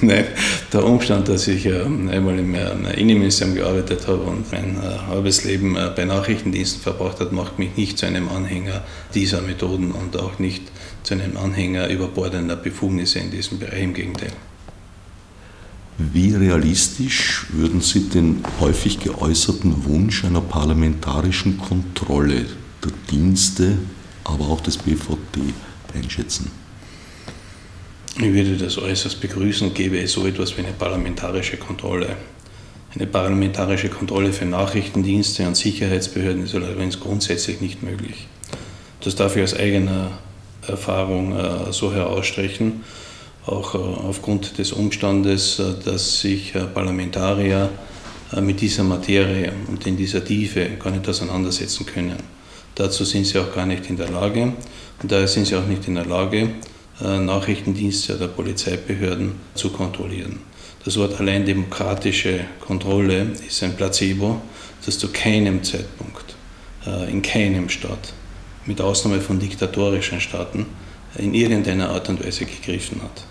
[0.00, 0.24] Nein,
[0.72, 5.76] der Umstand, dass ich äh, einmal im Innenministerium gearbeitet habe und mein äh, halbes Leben
[5.76, 10.38] äh, bei Nachrichtendiensten verbracht habe, macht mich nicht zu einem Anhänger dieser Methoden und auch
[10.38, 10.62] nicht
[11.02, 13.82] zu einem Anhänger überbordender Befugnisse in diesem Bereich.
[13.82, 14.32] Im Gegenteil.
[16.12, 22.46] Wie realistisch würden Sie den häufig geäußerten Wunsch einer parlamentarischen Kontrolle
[22.82, 23.76] der Dienste,
[24.24, 25.52] aber auch des BVD
[25.94, 26.50] einschätzen?
[28.16, 32.16] Ich würde das äußerst begrüßen, gäbe es so etwas wie eine parlamentarische Kontrolle.
[32.94, 38.26] Eine parlamentarische Kontrolle für Nachrichtendienste und Sicherheitsbehörden ist allerdings grundsätzlich nicht möglich.
[39.04, 40.12] Das darf ich aus eigener
[40.66, 42.84] Erfahrung äh, so herausstreichen,
[43.46, 47.70] auch äh, aufgrund des Umstandes, äh, dass sich Parlamentarier
[48.40, 52.14] mit dieser Materie und in dieser Tiefe gar nicht auseinandersetzen können.
[52.76, 54.52] Dazu sind sie auch gar nicht in der Lage.
[55.02, 56.50] Und daher sind sie auch nicht in der Lage,
[57.02, 60.40] äh, Nachrichtendienste oder Polizeibehörden zu kontrollieren.
[60.84, 64.40] Das Wort allein demokratische Kontrolle ist ein Placebo,
[64.84, 66.36] das zu keinem Zeitpunkt,
[66.86, 68.12] äh, in keinem Staat,
[68.66, 70.66] mit Ausnahme von diktatorischen Staaten,
[71.16, 73.24] in irgendeiner Art und Weise gegriffen hat.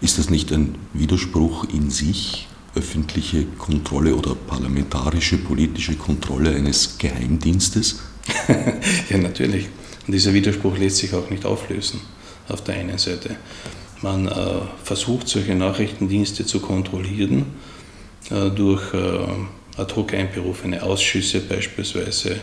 [0.00, 8.00] Ist das nicht ein Widerspruch in sich, öffentliche Kontrolle oder parlamentarische politische Kontrolle eines Geheimdienstes?
[9.10, 9.66] ja, natürlich.
[10.06, 12.00] Und dieser Widerspruch lässt sich auch nicht auflösen
[12.48, 13.36] auf der einen Seite.
[14.02, 14.32] Man äh,
[14.82, 17.46] versucht, solche Nachrichtendienste zu kontrollieren
[18.30, 19.18] äh, durch äh,
[19.76, 22.36] ad hoc einberufene Ausschüsse beispielsweise,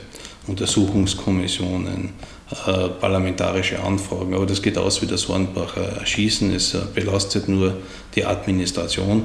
[0.46, 2.10] Untersuchungskommissionen,
[2.50, 4.34] äh, parlamentarische Anfragen.
[4.34, 6.54] Aber das geht aus wie das Hornbacher Schießen.
[6.54, 7.76] Es äh, belastet nur
[8.16, 9.24] die Administration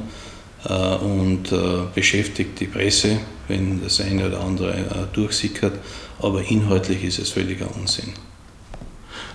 [0.65, 1.55] äh, und
[1.95, 5.75] beschäftigt die Presse, wenn das eine oder andere durchsickert.
[6.19, 8.13] Aber inhaltlich ist es völliger Unsinn.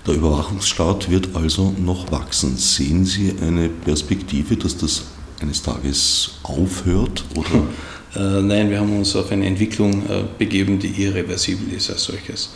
[0.06, 2.58] Der Überwachungsstaat wird also noch wachsen.
[2.58, 5.04] Sehen Sie eine Perspektive, dass das
[5.40, 7.24] eines Tages aufhört?
[7.36, 8.42] Oder?
[8.42, 10.04] Nein, wir haben uns auf eine Entwicklung
[10.38, 12.50] begeben, die irreversibel ist als solches.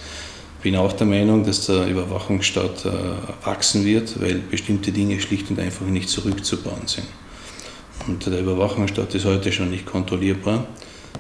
[0.62, 5.60] Bin auch der Meinung, dass der Überwachungsstaat äh, wachsen wird, weil bestimmte Dinge schlicht und
[5.60, 7.08] einfach nicht zurückzubauen sind.
[8.08, 10.68] Und der Überwachungsstaat ist heute schon nicht kontrollierbar,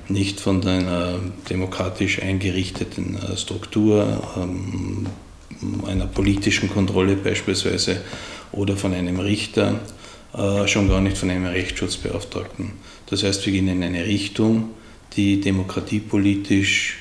[0.09, 5.07] nicht von einer demokratisch eingerichteten Struktur, ähm,
[5.87, 8.01] einer politischen Kontrolle beispielsweise
[8.51, 9.79] oder von einem Richter,
[10.65, 12.71] schon gar nicht von einem Rechtsschutzbeauftragten.
[13.07, 14.69] Das heißt, wir gehen in eine Richtung,
[15.15, 17.00] die demokratiepolitisch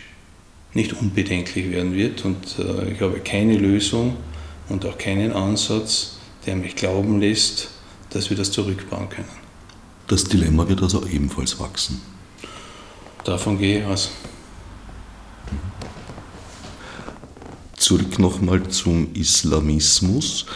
[0.75, 2.25] nicht unbedenklich werden wird.
[2.25, 4.17] Und äh, ich habe keine Lösung
[4.69, 7.71] und auch keinen Ansatz, der mich glauben lässt,
[8.11, 9.29] dass wir das zurückbauen können.
[10.09, 12.01] Das Dilemma wird also ebenfalls wachsen.
[13.25, 14.11] Davon gehe ich aus.
[17.77, 20.47] Zurück nochmal zum Islamismus.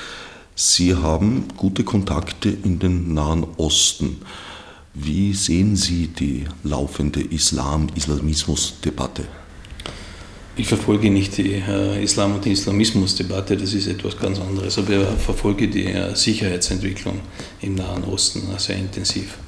[0.54, 4.22] Sie haben gute Kontakte in den Nahen Osten.
[4.92, 9.26] Wie sehen Sie die laufende Islam-Islamismus-Debatte?
[10.56, 15.22] Ich verfolge nicht die äh, Islam- und Islamismus-Debatte, das ist etwas ganz anderes, aber ich
[15.24, 17.20] verfolge die äh, Sicherheitsentwicklung
[17.60, 19.38] im Nahen Osten sehr intensiv.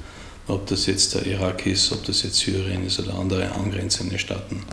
[0.49, 4.63] Ob das jetzt der Irak ist, ob das jetzt Syrien ist oder andere angrenzende Staaten.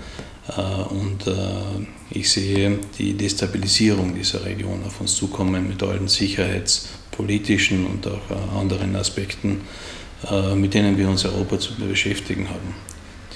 [0.49, 0.61] Äh,
[0.93, 1.25] und
[2.11, 8.97] ich sehe die Destabilisierung dieser Region auf uns zukommen mit allen sicherheitspolitischen und auch anderen
[8.97, 9.61] Aspekten
[10.55, 12.75] mit denen wir uns Europa zu beschäftigen haben.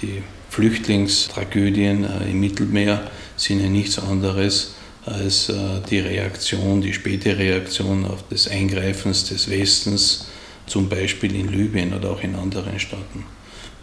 [0.01, 0.23] Die
[0.59, 4.75] Flüchtlingstragödien äh, im Mittelmeer sind ja nichts anderes
[5.07, 5.55] als äh,
[5.89, 10.27] die Reaktion, die späte Reaktion auf das Eingreifens des Westens,
[10.67, 13.25] zum Beispiel in Libyen oder auch in anderen Staaten.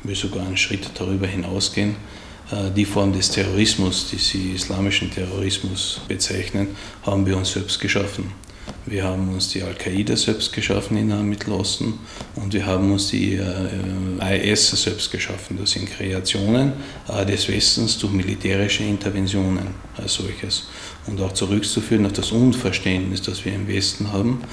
[0.03, 1.95] Wir sogar einen Schritt darüber hinausgehen.
[2.75, 8.31] Die Form des Terrorismus, die Sie islamischen Terrorismus bezeichnen, haben wir uns selbst geschaffen.
[8.88, 11.95] Wir haben uns die Al-Qaida selbst geschaffen im Mittelosten
[12.36, 15.58] und wir haben uns die äh, IS selbst geschaffen.
[15.60, 16.74] Das sind Kreationen
[17.08, 20.67] äh, des Westens durch militärische Interventionen als solches.
[21.08, 24.43] Und auch zurückzuführen auf das Unverständnis, das wir im Westen haben,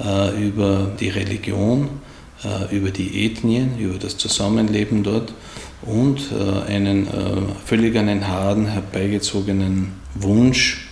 [0.00, 1.88] äh, über die Religion,
[2.44, 5.32] äh, über die Ethnien, über das Zusammenleben dort
[5.80, 7.10] und äh, einen äh,
[7.64, 10.87] völlig an den Haaren herbeigezogenen Wunsch, äh,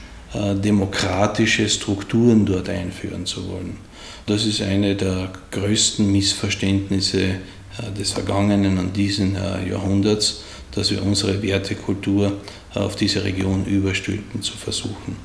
[0.54, 3.78] demokratische Strukturen dort einführen zu wollen.
[4.26, 11.02] Das ist eine der größten Missverständnisse äh, des vergangenen und diesen äh, Jahrhunderts, dass wir
[11.02, 12.32] unsere Wertekultur
[12.74, 15.16] auf diese Region überstülpen zu versuchen.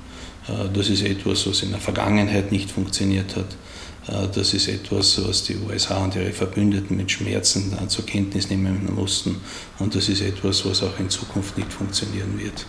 [0.74, 4.34] Das ist etwas, was in der Vergangenheit nicht funktioniert hat.
[4.34, 9.36] Das ist etwas, was die USA und ihre Verbündeten mit Schmerzen zur Kenntnis nehmen mussten.
[9.78, 12.66] Und das ist etwas, was auch in Zukunft nicht funktionieren wird.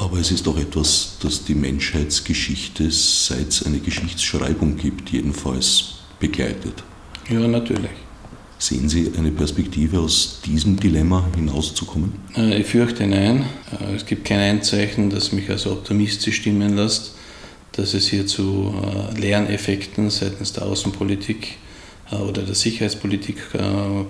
[0.00, 6.82] Aber es ist doch etwas, das die Menschheitsgeschichte, seit es eine Geschichtsschreibung gibt, jedenfalls begleitet.
[7.28, 7.90] Ja, natürlich.
[8.58, 12.14] Sehen Sie eine Perspektive, aus diesem Dilemma hinauszukommen?
[12.34, 13.44] Äh, ich fürchte nein.
[13.72, 17.12] Äh, es gibt kein Einzeichen, das mich also optimistisch stimmen lässt,
[17.72, 21.58] dass es hier zu äh, Lerneffekten seitens der Außenpolitik
[22.10, 23.36] oder der Sicherheitspolitik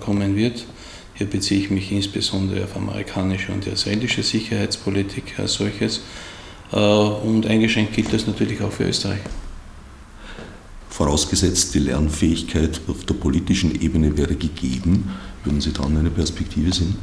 [0.00, 0.64] kommen wird.
[1.20, 6.00] Hier beziehe ich mich insbesondere auf amerikanische und israelische Sicherheitspolitik als solches.
[6.72, 9.20] Äh, und eingeschränkt gilt das natürlich auch für Österreich.
[10.88, 15.10] Vorausgesetzt, die Lernfähigkeit auf der politischen Ebene wäre gegeben,
[15.44, 16.96] würden Sie dann eine Perspektive sehen?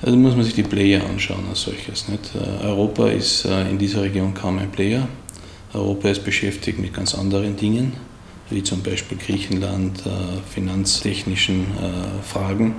[0.00, 2.08] Also muss man sich die Player anschauen als solches.
[2.08, 2.34] Nicht?
[2.34, 5.06] Äh, Europa ist äh, in dieser Region kaum ein Player.
[5.74, 7.92] Europa ist beschäftigt mit ganz anderen Dingen
[8.50, 10.10] wie zum Beispiel Griechenland, äh,
[10.52, 12.76] finanztechnischen äh, Fragen.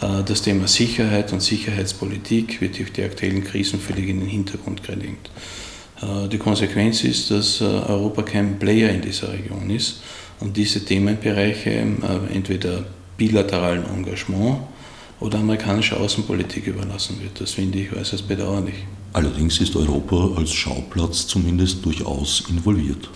[0.00, 4.82] Äh, das Thema Sicherheit und Sicherheitspolitik wird durch die aktuellen Krisen völlig in den Hintergrund
[4.82, 5.30] gedrängt.
[6.32, 10.00] Die Konsequenz ist, dass Europa kein Player in dieser Region ist
[10.40, 11.72] und diese Themenbereiche
[12.32, 12.86] entweder
[13.18, 14.60] bilateralen Engagement
[15.20, 17.38] oder amerikanischer Außenpolitik überlassen wird.
[17.38, 18.76] Das finde ich äußerst bedauerlich.
[19.12, 23.10] Allerdings ist Europa als Schauplatz zumindest durchaus involviert.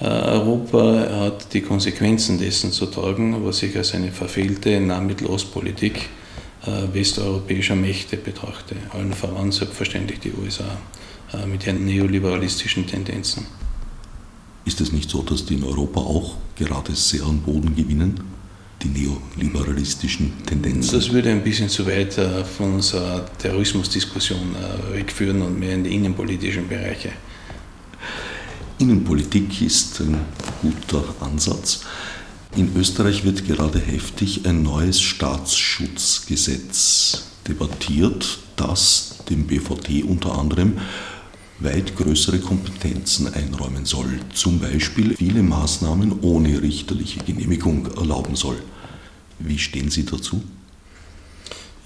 [0.00, 6.08] Äh, Europa hat die Konsequenzen dessen zu tragen, was ich als eine verfehlte Nahmittelostpolitik
[6.66, 10.76] äh, westeuropäischer Mächte betrachte, allen voran selbstverständlich die USA.
[11.50, 13.46] mit den neoliberalistischen Tendenzen.
[14.64, 18.20] Ist es nicht so, dass die in Europa auch gerade sehr an Boden gewinnen?
[18.82, 20.94] Die neoliberalistischen Tendenzen?
[20.94, 22.14] Das würde ein bisschen zu weit
[22.56, 24.54] von unserer Terrorismusdiskussion
[24.92, 27.10] wegführen und mehr in die innenpolitischen Bereiche.
[28.78, 30.20] Innenpolitik ist ein
[30.60, 31.80] guter Ansatz.
[32.56, 40.74] In Österreich wird gerade heftig ein neues Staatsschutzgesetz debattiert, das dem BVD unter anderem
[41.58, 48.58] weit größere Kompetenzen einräumen soll, zum Beispiel viele Maßnahmen ohne richterliche Genehmigung erlauben soll.
[49.38, 50.42] Wie stehen Sie dazu?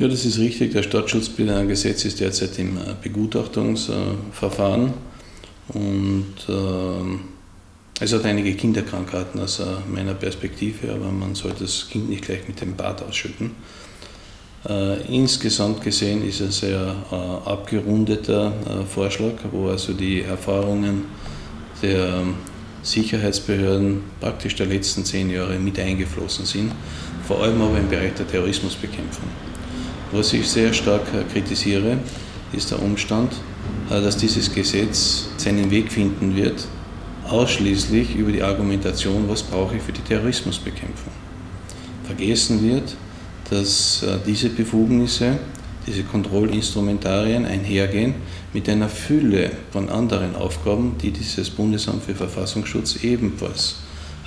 [0.01, 0.73] Ja, das ist richtig.
[0.73, 4.93] Das Staatsschutzgesetz ist derzeit im Begutachtungsverfahren
[5.75, 12.25] und äh, es hat einige Kinderkrankheiten aus meiner Perspektive, aber man sollte das Kind nicht
[12.25, 13.51] gleich mit dem Bad ausschütten.
[14.69, 21.05] Äh, insgesamt gesehen ist es ein sehr äh, abgerundeter äh, Vorschlag, wo also die Erfahrungen
[21.83, 22.23] der
[22.83, 26.73] Sicherheitsbehörden praktisch der letzten zehn Jahre mit eingeflossen sind,
[27.27, 29.29] vor allem aber im Bereich der Terrorismusbekämpfung.
[30.13, 31.99] Was ich sehr stark kritisiere,
[32.53, 33.33] ist der Umstand,
[33.91, 36.67] dass dieses Gesetz seinen Weg finden wird,
[37.29, 41.13] ausschließlich über die Argumentation, was brauche ich für die Terrorismusbekämpfung.
[42.05, 42.95] Vergessen wird,
[43.51, 45.39] dass äh, diese Befugnisse,
[45.87, 48.15] diese Kontrollinstrumentarien einhergehen
[48.53, 53.77] mit einer Fülle von anderen Aufgaben, die dieses Bundesamt für Verfassungsschutz ebenfalls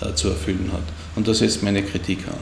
[0.02, 0.84] äh, zu erfüllen hat.
[1.16, 2.40] Und da setzt meine Kritik an.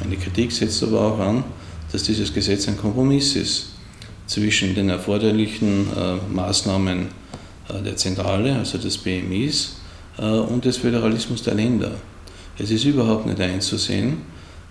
[0.00, 1.44] Meine Kritik setzt aber auch an,
[1.92, 3.71] dass dieses Gesetz ein Kompromiss ist
[4.32, 7.08] zwischen den erforderlichen äh, Maßnahmen
[7.68, 9.76] äh, der Zentrale, also des BMIs,
[10.18, 11.92] äh, und des Föderalismus der Länder.
[12.58, 14.22] Es ist überhaupt nicht einzusehen,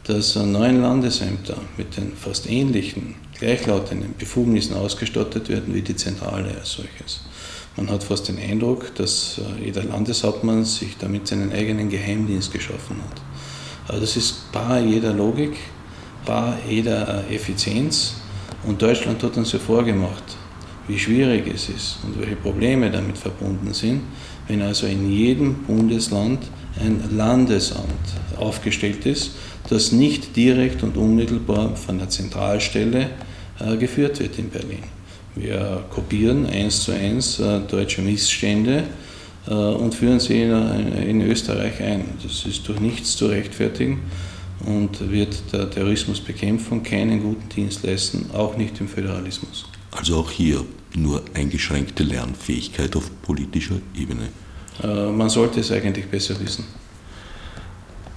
[0.03, 6.71] dass neun Landesämter mit den fast ähnlichen, gleichlautenden Befugnissen ausgestattet werden wie die Zentrale als
[6.71, 7.21] solches.
[7.77, 13.21] Man hat fast den Eindruck, dass jeder Landeshauptmann sich damit seinen eigenen Geheimdienst geschaffen hat.
[13.87, 15.53] Aber das ist bar jeder Logik,
[16.25, 18.15] bar jeder Effizienz.
[18.65, 20.23] Und Deutschland hat uns ja vorgemacht,
[20.87, 24.01] wie schwierig es ist und welche Probleme damit verbunden sind,
[24.47, 26.39] wenn also in jedem Bundesland
[26.79, 27.85] ein Landesamt
[28.37, 29.31] aufgestellt ist,
[29.69, 33.09] das nicht direkt und unmittelbar von der Zentralstelle
[33.59, 34.83] äh, geführt wird in Berlin.
[35.35, 38.83] Wir kopieren eins zu eins äh, deutsche Missstände
[39.47, 42.03] äh, und führen sie in, in Österreich ein.
[42.21, 44.01] Das ist durch nichts zu rechtfertigen
[44.65, 49.65] und wird der Terrorismusbekämpfung keinen guten Dienst leisten, auch nicht im Föderalismus.
[49.91, 50.63] Also auch hier
[50.95, 54.29] nur eingeschränkte Lernfähigkeit auf politischer Ebene.
[54.83, 56.65] Äh, man sollte es eigentlich besser wissen.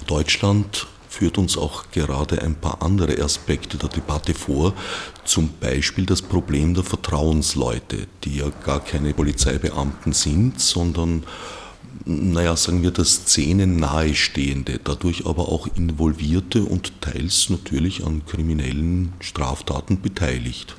[0.07, 4.75] Deutschland führt uns auch gerade ein paar andere Aspekte der Debatte vor,
[5.25, 11.23] zum Beispiel das Problem der Vertrauensleute, die ja gar keine Polizeibeamten sind, sondern,
[12.07, 19.13] naja, sagen wir, der Szene nahestehende, dadurch aber auch involvierte und teils natürlich an kriminellen
[19.21, 20.77] Straftaten beteiligt.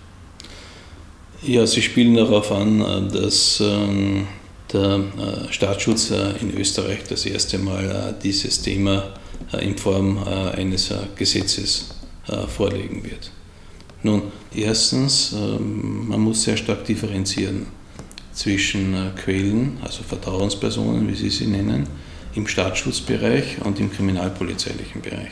[1.41, 4.27] Ja, Sie spielen darauf an, dass ähm,
[4.71, 9.13] der äh, Staatsschutz äh, in Österreich das erste Mal äh, dieses Thema
[9.59, 11.89] in Form eines Gesetzes
[12.47, 13.29] vorlegen wird.
[14.01, 14.23] Nun,
[14.55, 17.67] erstens, ähm, man muss sehr stark differenzieren
[18.35, 21.87] zwischen Quellen, also Vertrauenspersonen, wie Sie sie nennen,
[22.35, 25.31] im Staatsschutzbereich und im kriminalpolizeilichen Bereich.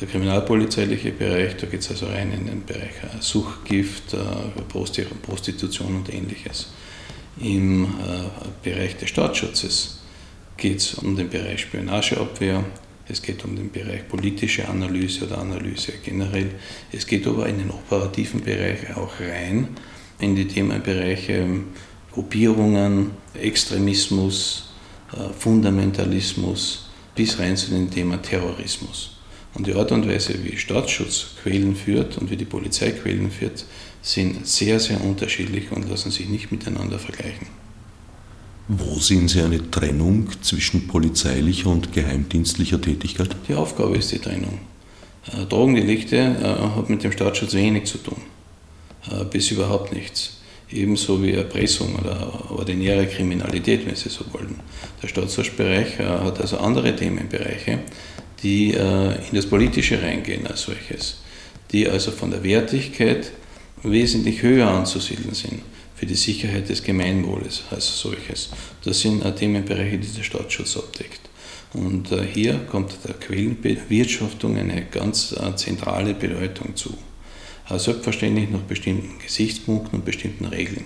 [0.00, 4.16] Der kriminalpolizeiliche Bereich, da geht es also rein in den Bereich Suchtgift,
[5.22, 6.72] Prostitution und ähnliches.
[7.40, 7.86] Im
[8.64, 10.00] Bereich des Staatsschutzes
[10.56, 12.64] geht es um den Bereich Spionageabwehr,
[13.08, 16.50] es geht um den Bereich politische Analyse oder Analyse generell.
[16.90, 19.68] Es geht aber in den operativen Bereich auch rein,
[20.18, 21.46] in die Themenbereiche
[22.12, 24.70] Gruppierungen, Extremismus,
[25.12, 29.16] äh, Fundamentalismus bis rein zu dem Thema Terrorismus.
[29.54, 33.64] Und die Art und Weise, wie Staatsschutz Quellen führt und wie die Polizei Quellen führt,
[34.00, 37.46] sind sehr, sehr unterschiedlich und lassen sich nicht miteinander vergleichen.
[38.68, 43.36] Wo sehen Sie eine Trennung zwischen polizeilicher und geheimdienstlicher Tätigkeit?
[43.48, 44.60] Die Aufgabe ist die Trennung.
[45.26, 48.22] Äh, Drogendelikte äh, hat mit dem Staatsschutz wenig zu tun,
[49.10, 50.38] äh, bis überhaupt nichts.
[50.72, 54.60] Ebenso wie Erpressung oder ordinäre Kriminalität, wenn Sie so wollen.
[55.02, 57.80] Der Staatsschutzbereich hat also andere Themenbereiche,
[58.42, 61.18] die in das Politische reingehen als solches,
[61.70, 63.32] die also von der Wertigkeit
[63.82, 65.60] wesentlich höher anzusiedeln sind
[65.94, 68.48] für die Sicherheit des Gemeinwohles als solches.
[68.84, 71.20] Das sind Themenbereiche, die der Staatsschutz abdeckt.
[71.74, 76.92] Und äh, hier kommt der Quellenbewirtschaftung eine ganz äh, zentrale Bedeutung zu.
[77.68, 80.84] Selbstverständlich nach bestimmten Gesichtspunkten und bestimmten Regeln.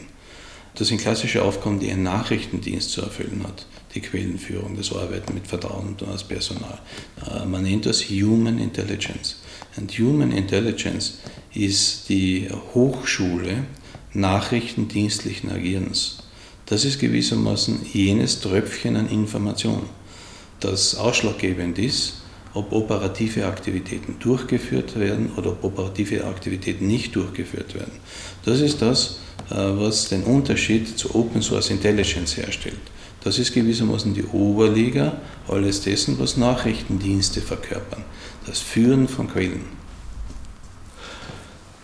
[0.77, 3.67] Das sind klassische Aufgaben, die ein Nachrichtendienst zu erfüllen hat.
[3.95, 6.79] Die Quellenführung, das Arbeiten mit Vertrauen als Personal.
[7.27, 9.37] Äh, man nennt das Human Intelligence.
[9.77, 11.21] Und Human Intelligence
[11.55, 13.65] ist die Hochschule
[14.13, 16.19] nachrichtendienstlichen Agierens.
[16.67, 19.83] Das ist gewissermaßen jenes Tröpfchen an Information,
[20.61, 22.16] das ausschlaggebend ist,
[22.57, 27.93] ob operative Aktivitäten durchgeführt werden oder ob operative Aktivitäten nicht durchgeführt werden.
[28.45, 32.81] Das ist das, äh, was den Unterschied zu Open Source Intelligence herstellt.
[33.23, 38.05] Das ist gewissermaßen die Oberliga alles dessen, was Nachrichtendienste verkörpern.
[38.47, 39.76] Das Führen von Quellen.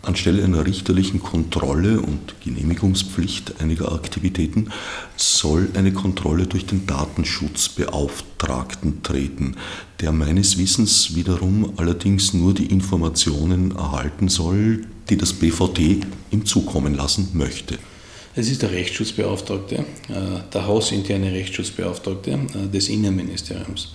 [0.03, 4.73] Anstelle einer richterlichen Kontrolle und Genehmigungspflicht einiger Aktivitäten
[5.17, 9.57] soll eine Kontrolle durch den Datenschutzbeauftragten treten,
[10.01, 16.01] der meines Wissens wiederum allerdings nur die Informationen erhalten soll, die das BVD
[16.33, 17.79] ihm zukommen lassen möchte.
[18.35, 19.85] Es ist der Rechtsschutzbeauftragte, äh,
[20.53, 23.93] der hausinterne Rechtsschutzbeauftragte äh, des Innenministeriums.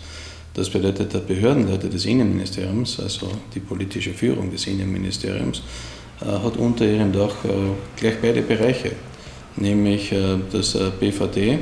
[0.53, 5.61] Das bedeutet, der Behördenleiter des Innenministeriums, also die politische Führung des Innenministeriums,
[6.25, 7.49] hat unter ihrem Dach äh,
[7.95, 8.91] gleich beide Bereiche,
[9.55, 11.59] nämlich äh, das BVD,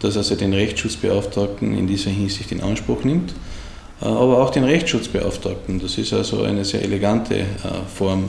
[0.00, 3.34] das also den Rechtsschutzbeauftragten in dieser Hinsicht in Anspruch nimmt,
[3.98, 5.80] aber auch den Rechtsschutzbeauftragten.
[5.80, 7.46] Das ist also eine sehr elegante
[7.94, 8.28] Form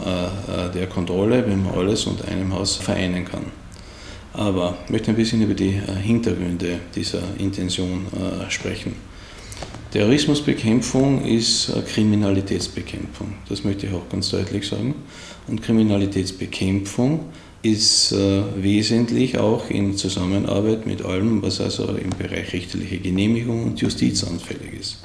[0.74, 3.48] der Kontrolle, wenn man alles unter einem Haus vereinen kann.
[4.32, 8.06] Aber ich möchte ein bisschen über die Hintergründe dieser Intention
[8.48, 8.96] sprechen.
[9.92, 13.34] Terrorismusbekämpfung ist Kriminalitätsbekämpfung.
[13.48, 14.96] Das möchte ich auch ganz deutlich sagen.
[15.48, 17.22] Und Kriminalitätsbekämpfung
[17.64, 23.82] ist äh, wesentlich auch in Zusammenarbeit mit allem, was also im Bereich richterliche Genehmigung und
[23.82, 25.04] Justiz anfällig ist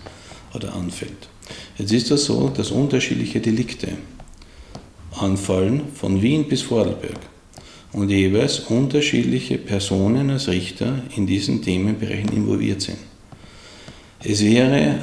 [0.54, 1.28] oder anfällt.
[1.78, 3.88] Jetzt ist das so, dass unterschiedliche Delikte
[5.18, 7.20] anfallen von Wien bis Vorarlberg
[7.92, 12.98] und jeweils unterschiedliche Personen als Richter in diesen Themenbereichen involviert sind.
[14.24, 15.00] Es wäre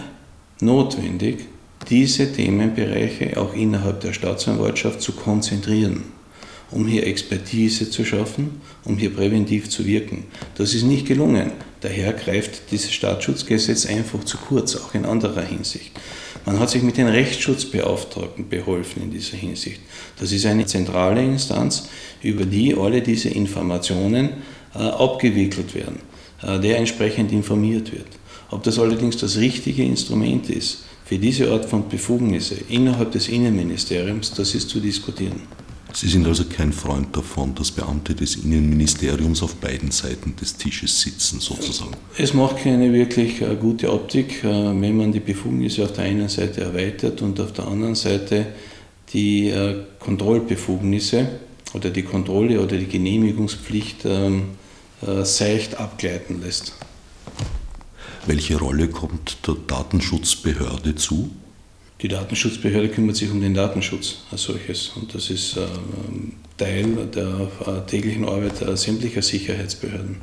[0.61, 1.39] notwendig,
[1.89, 6.03] diese Themenbereiche auch innerhalb der Staatsanwaltschaft zu konzentrieren,
[6.71, 10.23] um hier Expertise zu schaffen, um hier präventiv zu wirken.
[10.55, 11.51] Das ist nicht gelungen.
[11.81, 15.91] Daher greift dieses Staatsschutzgesetz einfach zu kurz, auch in anderer Hinsicht.
[16.45, 19.81] Man hat sich mit den Rechtsschutzbeauftragten beholfen in dieser Hinsicht.
[20.17, 21.89] Das ist eine zentrale Instanz,
[22.21, 24.29] über die alle diese Informationen
[24.73, 25.99] äh, abgewickelt werden,
[26.41, 28.18] äh, der entsprechend informiert wird.
[28.51, 34.31] Ob das allerdings das richtige Instrument ist für diese Art von Befugnisse innerhalb des Innenministeriums,
[34.33, 35.41] das ist zu diskutieren.
[35.93, 41.01] Sie sind also kein Freund davon, dass Beamte des Innenministeriums auf beiden Seiten des Tisches
[41.01, 41.95] sitzen, sozusagen.
[42.17, 46.29] Es macht keine wirklich äh, gute Optik, äh, wenn man die Befugnisse auf der einen
[46.29, 48.47] Seite erweitert und auf der anderen Seite
[49.11, 51.27] die äh, Kontrollbefugnisse
[51.73, 54.43] oder die Kontrolle oder die Genehmigungspflicht ähm,
[55.23, 56.73] seicht abgleiten lässt.
[58.29, 61.31] Welche Rolle kommt der Datenschutzbehörde zu?
[61.99, 65.65] Die Datenschutzbehörde kümmert sich um den Datenschutz als solches und das ist äh,
[66.55, 70.17] Teil der äh, täglichen Arbeit sämtlicher Sicherheitsbehörden.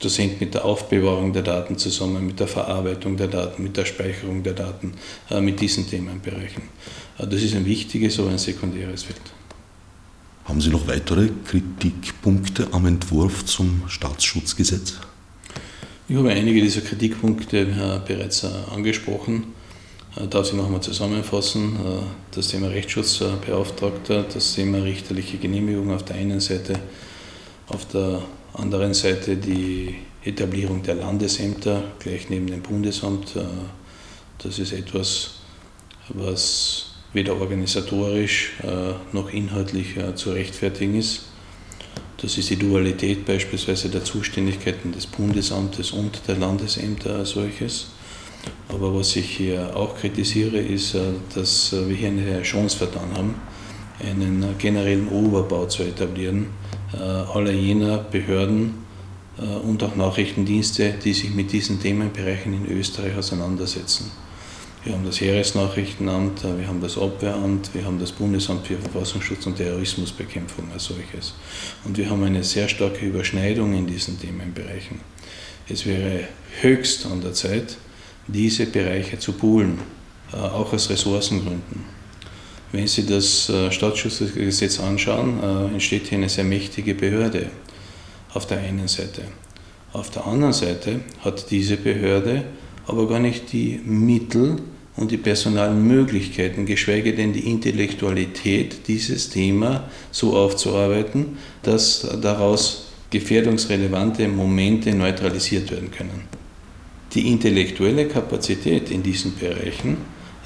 [0.00, 3.84] Das hängt mit der Aufbewahrung der Daten zusammen, mit der Verarbeitung der Daten, mit der
[3.84, 4.94] Speicherung der Daten,
[5.30, 6.64] äh, mit diesen Themenbereichen.
[7.18, 9.20] Das ist ein wichtiges, aber ein sekundäres Feld.
[10.46, 14.96] Haben Sie noch weitere Kritikpunkte am Entwurf zum Staatsschutzgesetz?
[16.12, 19.54] Ich habe einige dieser Kritikpunkte äh, bereits äh, angesprochen.
[20.14, 21.78] Ich äh, darf sie nochmal zusammenfassen.
[22.32, 26.74] Das Thema Rechtsschutzbeauftragter, das Thema richterliche Genehmigung auf der einen Seite,
[27.68, 28.20] auf der
[28.52, 33.32] anderen Seite die Etablierung der Landesämter gleich neben dem Bundesamt.
[34.36, 35.36] Das ist etwas,
[36.10, 38.52] was weder organisatorisch
[39.12, 41.31] noch inhaltlich zu rechtfertigen ist.
[42.22, 47.88] Das ist die Dualität beispielsweise der Zuständigkeiten des Bundesamtes und der Landesämter als solches.
[48.68, 51.00] Aber was ich hier auch kritisiere, ist, äh,
[51.34, 53.34] dass wir hier eine Chance vertan haben,
[54.00, 56.46] einen generellen Oberbau zu etablieren,
[56.94, 58.74] äh, aller jener Behörden
[59.38, 64.10] äh, und auch Nachrichtendienste, die sich mit diesen Themenbereichen in Österreich auseinandersetzen.
[64.84, 69.56] Wir haben das Heeresnachrichtenamt, wir haben das Abwehramt, wir haben das Bundesamt für Verfassungsschutz und
[69.56, 71.34] Terrorismusbekämpfung als solches.
[71.84, 75.00] Und wir haben eine sehr starke Überschneidung in diesen Themenbereichen.
[75.68, 76.26] Es wäre
[76.62, 77.76] höchst an der Zeit,
[78.26, 79.78] diese Bereiche zu poolen,
[80.32, 81.84] äh, auch aus Ressourcengründen.
[82.72, 87.50] Wenn Sie das äh, Staatsschutzgesetz anschauen, äh, entsteht hier eine sehr mächtige Behörde
[88.34, 89.22] auf der einen Seite.
[89.92, 92.46] Auf der anderen Seite hat diese Behörde
[92.86, 94.56] aber gar nicht die Mittel
[94.96, 104.28] und die personalen Möglichkeiten, geschweige denn die Intellektualität, dieses Thema so aufzuarbeiten, dass daraus gefährdungsrelevante
[104.28, 106.28] Momente neutralisiert werden können.
[107.14, 109.98] Die intellektuelle Kapazität in diesen Bereichen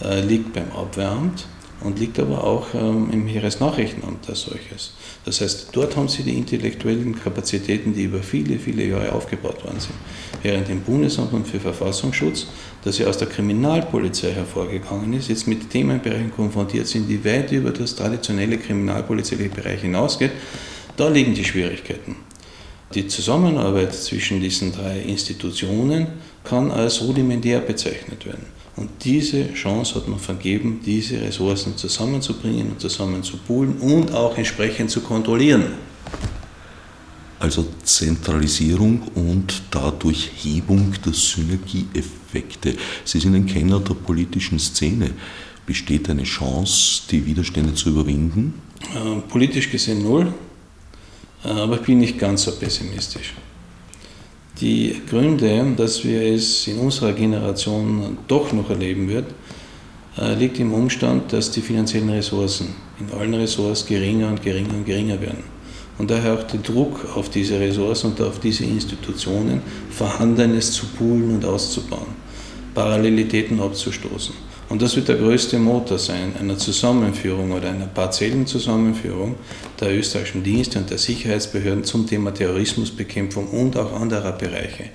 [0.03, 1.47] äh, liegt beim Abwehramt
[1.83, 4.93] und liegt aber auch ähm, im Heeresnachrichtenamt als solches.
[5.25, 9.81] Das heißt, dort haben sie die intellektuellen Kapazitäten, die über viele, viele Jahre aufgebaut worden
[9.81, 9.95] sind.
[10.43, 12.47] Während im Bundesamt für Verfassungsschutz,
[12.85, 17.71] das ja aus der Kriminalpolizei hervorgegangen ist, jetzt mit Themenbereichen konfrontiert sind, die weit über
[17.71, 20.33] das traditionelle kriminalpolizeiliche Bereich hinausgeht,
[20.97, 22.17] da liegen die Schwierigkeiten.
[22.95, 26.07] Die Zusammenarbeit zwischen diesen drei Institutionen
[26.45, 28.47] kann als rudimentär bezeichnet werden.
[28.77, 34.37] Und diese Chance hat man vergeben, diese Ressourcen zusammenzubringen und zusammen zu poolen und auch
[34.37, 35.65] entsprechend zu kontrollieren.
[37.39, 42.77] Also Zentralisierung und dadurch Hebung der Synergieeffekte.
[43.05, 45.11] Sie sind ein Kenner der politischen Szene.
[45.65, 48.55] Besteht eine Chance, die Widerstände zu überwinden?
[48.95, 50.33] Äh, politisch gesehen null,
[51.45, 53.35] äh, aber ich bin nicht ganz so pessimistisch.
[54.61, 59.27] Die Gründe, dass wir es in unserer Generation doch noch erleben wird,
[60.19, 64.87] äh, liegt im Umstand, dass die finanziellen Ressourcen in allen Ressorts geringer und geringer und
[64.87, 65.45] geringer werden.
[65.99, 71.35] Und daher auch der Druck auf diese Ressourcen und auf diese Institutionen, Vorhandenes zu poolen
[71.35, 72.15] und auszubauen,
[72.75, 74.46] Parallelitäten abzustoßen.
[74.69, 79.37] Und das wird der größte Motor sein einer Zusammenführung oder einer partiellen Zusammenführung
[79.81, 84.91] der österreichischen Dienste und der Sicherheitsbehörden zum Thema Terrorismusbekämpfung und auch anderer Bereiche,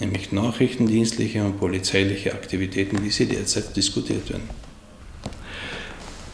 [0.00, 4.50] nämlich nachrichtendienstliche und polizeiliche Aktivitäten, wie sie derzeit diskutiert werden.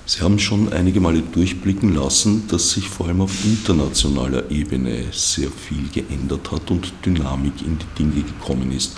[0.07, 5.51] Sie haben schon einige Male durchblicken lassen, dass sich vor allem auf internationaler Ebene sehr
[5.51, 8.97] viel geändert hat und Dynamik in die Dinge gekommen ist.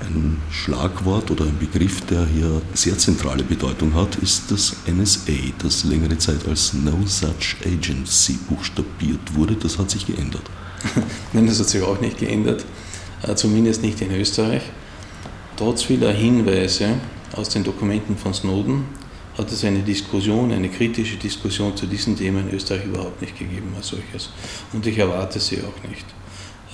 [0.00, 5.84] Ein Schlagwort oder ein Begriff, der hier sehr zentrale Bedeutung hat, ist das NSA, das
[5.84, 9.54] längere Zeit als No Such Agency buchstabiert wurde.
[9.54, 10.44] Das hat sich geändert.
[11.32, 12.64] Nein, das hat sich auch nicht geändert,
[13.22, 14.62] äh, zumindest nicht in Österreich.
[15.56, 16.94] Trotz vieler Hinweise
[17.34, 18.84] aus den Dokumenten von Snowden
[19.36, 23.72] hat es eine Diskussion, eine kritische Diskussion zu diesen Themen in Österreich überhaupt nicht gegeben
[23.76, 24.30] als solches.
[24.72, 26.04] Und ich erwarte sie auch nicht.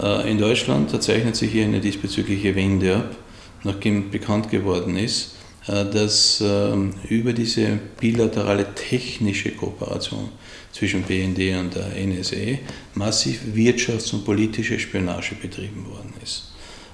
[0.01, 3.17] Äh, in Deutschland zeichnet sich hier eine diesbezügliche Wende ab,
[3.63, 5.37] nachdem bekannt geworden ist,
[5.67, 10.29] äh, dass ähm, über diese bilaterale technische Kooperation
[10.73, 12.59] zwischen BND und der NSA
[12.95, 16.53] massiv wirtschafts- und politische Spionage betrieben worden ist.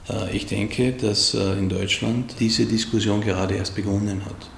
[0.08, 4.50] Äh, ich denke, dass in Deutschland diese Diskussion gerade erst begonnen hat.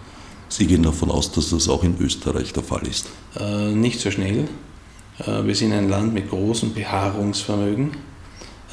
[0.49, 3.09] Sie gehen davon aus, dass das auch in Österreich der Fall ist?
[3.72, 4.49] Nicht so schnell.
[5.16, 7.93] Wir sind ein Land mit großem Beharrungsvermögen.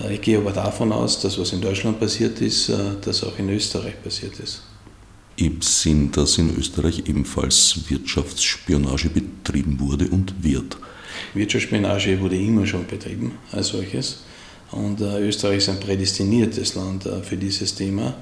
[0.01, 3.37] Äh, ich gehe aber davon aus, dass was in Deutschland passiert ist, äh, dass auch
[3.37, 4.61] in Österreich passiert ist.
[5.35, 10.77] Im Sinn, dass in Österreich ebenfalls Wirtschaftsspionage betrieben wurde und wird.
[11.33, 14.23] Wirtschaftsspionage wurde immer schon betrieben als solches.
[14.71, 18.15] Und äh, Österreich ist ein prädestiniertes Land für dieses Thema.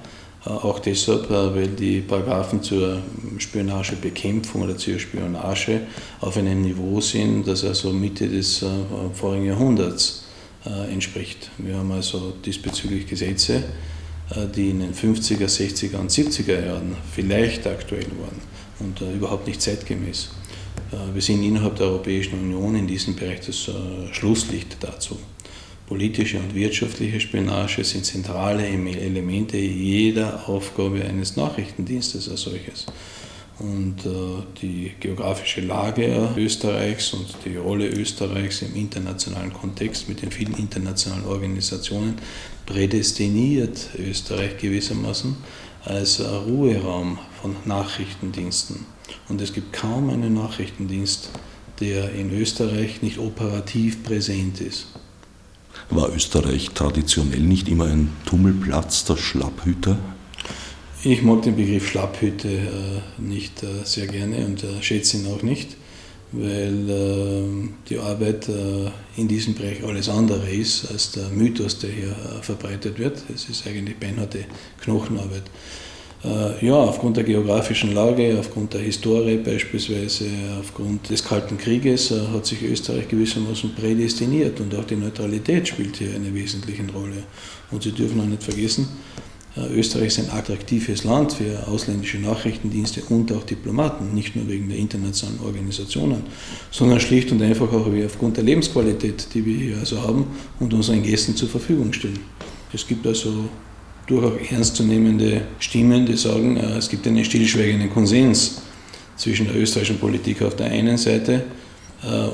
[0.45, 2.99] Auch deshalb, weil die Paragraphen zur
[3.37, 5.81] Spionagebekämpfung oder zur Spionage
[6.21, 8.63] auf einem Niveau sind, das also Mitte des
[9.13, 10.26] vorigen Jahrhunderts
[10.91, 11.49] entspricht.
[11.57, 13.63] Wir haben also diesbezüglich Gesetze,
[14.35, 18.41] äh, die in den 50er, 60er und 70er Jahren vielleicht aktuell waren
[18.79, 20.29] und äh, überhaupt nicht zeitgemäß.
[21.13, 23.69] Wir sind innerhalb der Europäischen Union in diesem Bereich das
[24.13, 25.19] Schlusslicht dazu.
[25.85, 32.85] Politische und wirtschaftliche Spionage sind zentrale Elemente jeder Aufgabe eines Nachrichtendienstes als solches.
[33.59, 40.31] Und äh, die geografische Lage Österreichs und die Rolle Österreichs im internationalen Kontext mit den
[40.31, 42.15] vielen internationalen Organisationen
[42.67, 45.35] prädestiniert Österreich gewissermaßen
[45.85, 48.85] als Ruheraum von Nachrichtendiensten.
[49.27, 51.29] Und es gibt kaum einen Nachrichtendienst,
[51.79, 54.87] der in Österreich nicht operativ präsent ist.
[55.89, 59.97] War Österreich traditionell nicht immer ein Tummelplatz der Schlapphüter?
[61.09, 65.41] Ich mag den Begriff Schlapphütte äh, nicht äh, sehr gerne und äh, schätze ihn auch
[65.41, 65.77] nicht,
[66.33, 68.49] weil äh, die Arbeit
[69.15, 73.23] in diesem Bereich alles andere ist als der Mythos, der hier verbreitet wird.
[73.33, 74.39] Es ist eigentlich beinharte
[74.81, 75.43] Knochenarbeit.
[76.61, 80.25] Ja, aufgrund der geografischen Lage, aufgrund der Historie beispielsweise,
[80.59, 86.15] aufgrund des Kalten Krieges hat sich Österreich gewissermaßen prädestiniert und auch die Neutralität spielt hier
[86.15, 87.23] eine wesentliche Rolle.
[87.69, 88.87] Und Sie dürfen auch nicht vergessen,
[89.73, 94.77] Österreich ist ein attraktives Land für ausländische Nachrichtendienste und auch Diplomaten, nicht nur wegen der
[94.77, 96.23] internationalen Organisationen,
[96.71, 100.27] sondern schlicht und einfach auch aufgrund der Lebensqualität, die wir hier also haben
[100.59, 102.19] und unseren Gästen zur Verfügung stellen.
[102.71, 103.49] Es gibt also
[104.05, 108.61] durchaus ernstzunehmende Stimmen, die sagen, äh, es gibt einen stillschweigenden Konsens
[109.15, 111.43] zwischen der österreichischen Politik auf der einen Seite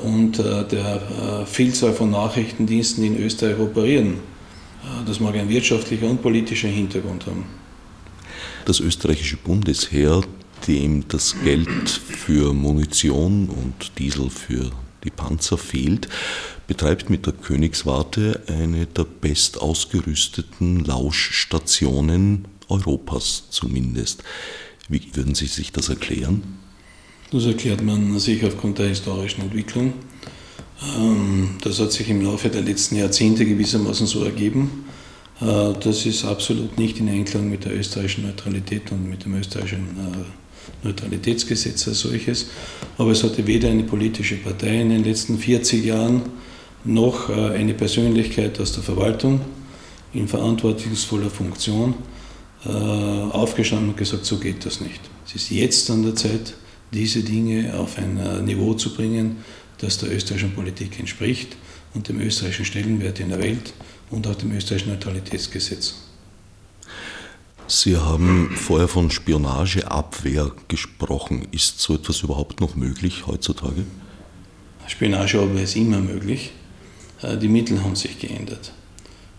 [0.04, 4.18] und der Vielzahl von Nachrichtendiensten, die in Österreich operieren.
[5.06, 7.44] Das mag ein wirtschaftlicher und politischer Hintergrund haben.
[8.64, 10.22] Das österreichische Bundesheer,
[10.66, 14.70] dem das Geld für Munition und Diesel für
[15.04, 16.08] die Panzer fehlt,
[16.66, 24.22] betreibt mit der Königswarte eine der bestausgerüsteten Lauschstationen Europas zumindest.
[24.88, 26.42] Wie würden Sie sich das erklären?
[27.30, 29.94] Das erklärt man sich aufgrund der historischen Entwicklung.
[30.82, 34.84] Ähm, das hat sich im Laufe der letzten Jahrzehnte gewissermaßen so ergeben.
[35.40, 39.88] Äh, das ist absolut nicht in Einklang mit der österreichischen Neutralität und mit dem österreichischen
[39.96, 42.46] äh, Neutralitätsgesetz als solches.
[42.98, 46.22] Aber es hatte weder eine politische Partei in den letzten 40 Jahren
[46.84, 49.40] noch äh, eine Persönlichkeit aus der Verwaltung
[50.12, 51.94] in verantwortungsvoller Funktion
[52.64, 55.00] aufgestanden und gesagt, so geht das nicht.
[55.26, 56.54] Es ist jetzt an der Zeit,
[56.94, 59.36] diese Dinge auf ein Niveau zu bringen,
[59.84, 61.56] das der österreichischen Politik entspricht
[61.94, 63.74] und dem österreichischen Stellenwert in der Welt
[64.10, 65.94] und auch dem österreichischen Neutralitätsgesetz.
[67.66, 71.48] Sie haben vorher von Spionageabwehr gesprochen.
[71.50, 73.84] Ist so etwas überhaupt noch möglich heutzutage?
[74.86, 76.52] Spionageabwehr ist immer möglich.
[77.22, 78.72] Äh, die Mittel haben sich geändert.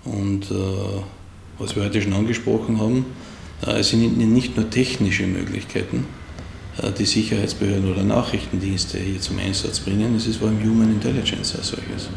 [0.03, 0.55] Und äh,
[1.59, 3.05] was wir heute schon angesprochen haben,
[3.65, 6.05] äh, es sind nicht nur technische Möglichkeiten,
[6.99, 11.69] die Sicherheitsbehörden oder Nachrichtendienste hier zum Einsatz bringen, es ist vor allem Human Intelligence als
[11.69, 12.09] solches.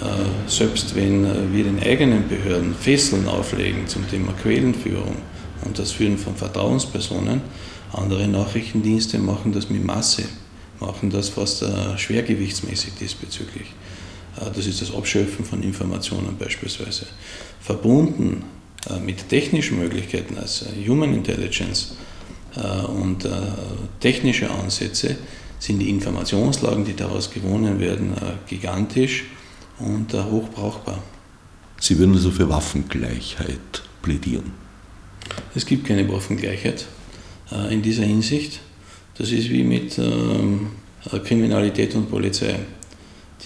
[0.00, 5.16] Äh, selbst wenn äh, wir den eigenen Behörden Fesseln auflegen zum Thema Quellenführung
[5.64, 7.40] und das Führen von Vertrauenspersonen,
[7.92, 10.24] andere Nachrichtendienste machen das mit Masse,
[10.80, 13.68] machen das fast äh, schwergewichtsmäßig diesbezüglich.
[14.52, 17.06] Das ist das Abschöpfen von Informationen beispielsweise.
[17.60, 18.42] Verbunden
[19.06, 21.94] mit technischen Möglichkeiten als Human Intelligence
[22.56, 23.28] und
[24.00, 25.16] technische Ansätze
[25.58, 28.12] sind die Informationslagen, die daraus gewonnen werden,
[28.46, 29.24] gigantisch
[29.78, 31.02] und äh, hoch brauchbar.
[31.80, 34.52] Sie würden also für Waffengleichheit plädieren?
[35.54, 36.86] Es gibt keine Waffengleichheit
[37.50, 38.60] äh, in dieser Hinsicht.
[39.18, 40.68] Das ist wie mit ähm,
[41.12, 42.58] äh, Kriminalität und Polizei.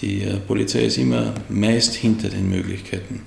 [0.01, 3.23] Die Polizei ist immer meist hinter den Möglichkeiten,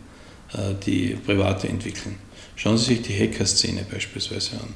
[0.87, 2.14] die Private entwickeln.
[2.57, 4.72] Schauen Sie sich die Hackerszene beispielsweise an.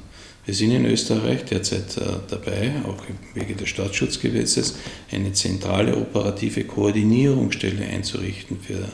[0.47, 4.75] Wir sind in Österreich derzeit äh, dabei, auch im Wege des Staatsschutzgesetzes,
[5.11, 8.87] eine zentrale operative Koordinierungsstelle einzurichten für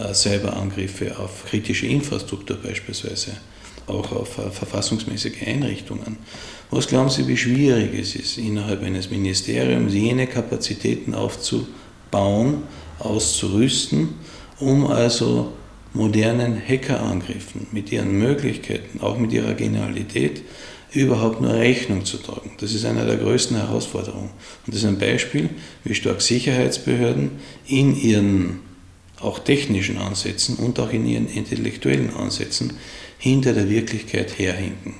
[0.00, 3.32] äh, Cyberangriffe auf kritische Infrastruktur beispielsweise,
[3.88, 6.16] auch auf äh, verfassungsmäßige Einrichtungen.
[6.70, 12.62] Was glauben Sie, wie schwierig es ist, innerhalb eines Ministeriums jene Kapazitäten aufzubauen,
[13.00, 14.10] auszurüsten,
[14.60, 15.54] um also
[15.92, 20.42] modernen Hackerangriffen mit ihren Möglichkeiten, auch mit ihrer Genialität,
[20.92, 22.52] überhaupt nur Rechnung zu tragen.
[22.58, 24.30] Das ist eine der größten Herausforderungen.
[24.66, 25.50] Und das ist ein Beispiel,
[25.84, 27.30] wie stark Sicherheitsbehörden
[27.66, 28.60] in ihren
[29.20, 32.72] auch technischen Ansätzen und auch in ihren intellektuellen Ansätzen
[33.18, 34.94] hinter der Wirklichkeit herhinken.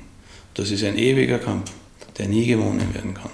[0.54, 1.72] Das ist ein ewiger Kampf,
[2.18, 3.30] der nie gewonnen werden kann.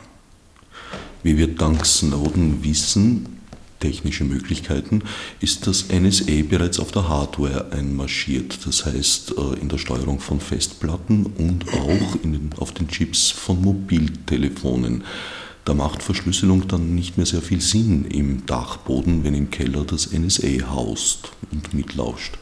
[1.22, 3.35] Wie wir dank Snowden wissen,
[3.80, 5.02] technische Möglichkeiten,
[5.40, 10.40] ist das NSA bereits auf der Hardware einmarschiert, das heißt äh, in der Steuerung von
[10.40, 15.04] Festplatten und auch den, auf den Chips von Mobiltelefonen.
[15.64, 20.12] Da macht Verschlüsselung dann nicht mehr sehr viel Sinn im Dachboden, wenn im Keller das
[20.12, 22.38] NSA haust und mitlauscht.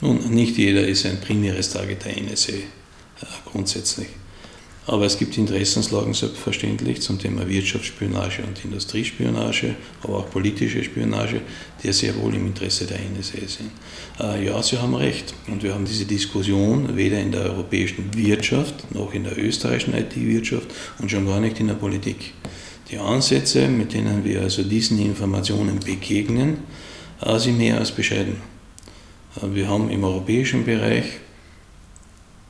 [0.00, 2.62] Nun, nicht jeder ist ein primäres Target der NSA, äh,
[3.46, 4.08] grundsätzlich.
[4.88, 11.42] Aber es gibt Interessenslagen selbstverständlich zum Thema Wirtschaftsspionage und Industriespionage, aber auch politische Spionage,
[11.82, 13.70] die sehr wohl im Interesse der NSA sind.
[14.18, 15.34] Äh, ja, Sie haben recht.
[15.46, 20.68] Und wir haben diese Diskussion weder in der europäischen Wirtschaft noch in der österreichischen IT-Wirtschaft
[21.00, 22.32] und schon gar nicht in der Politik.
[22.90, 26.60] Die Ansätze, mit denen wir also diesen Informationen begegnen,
[27.20, 28.36] äh, sind mehr als bescheiden.
[29.36, 31.04] Äh, wir haben im europäischen Bereich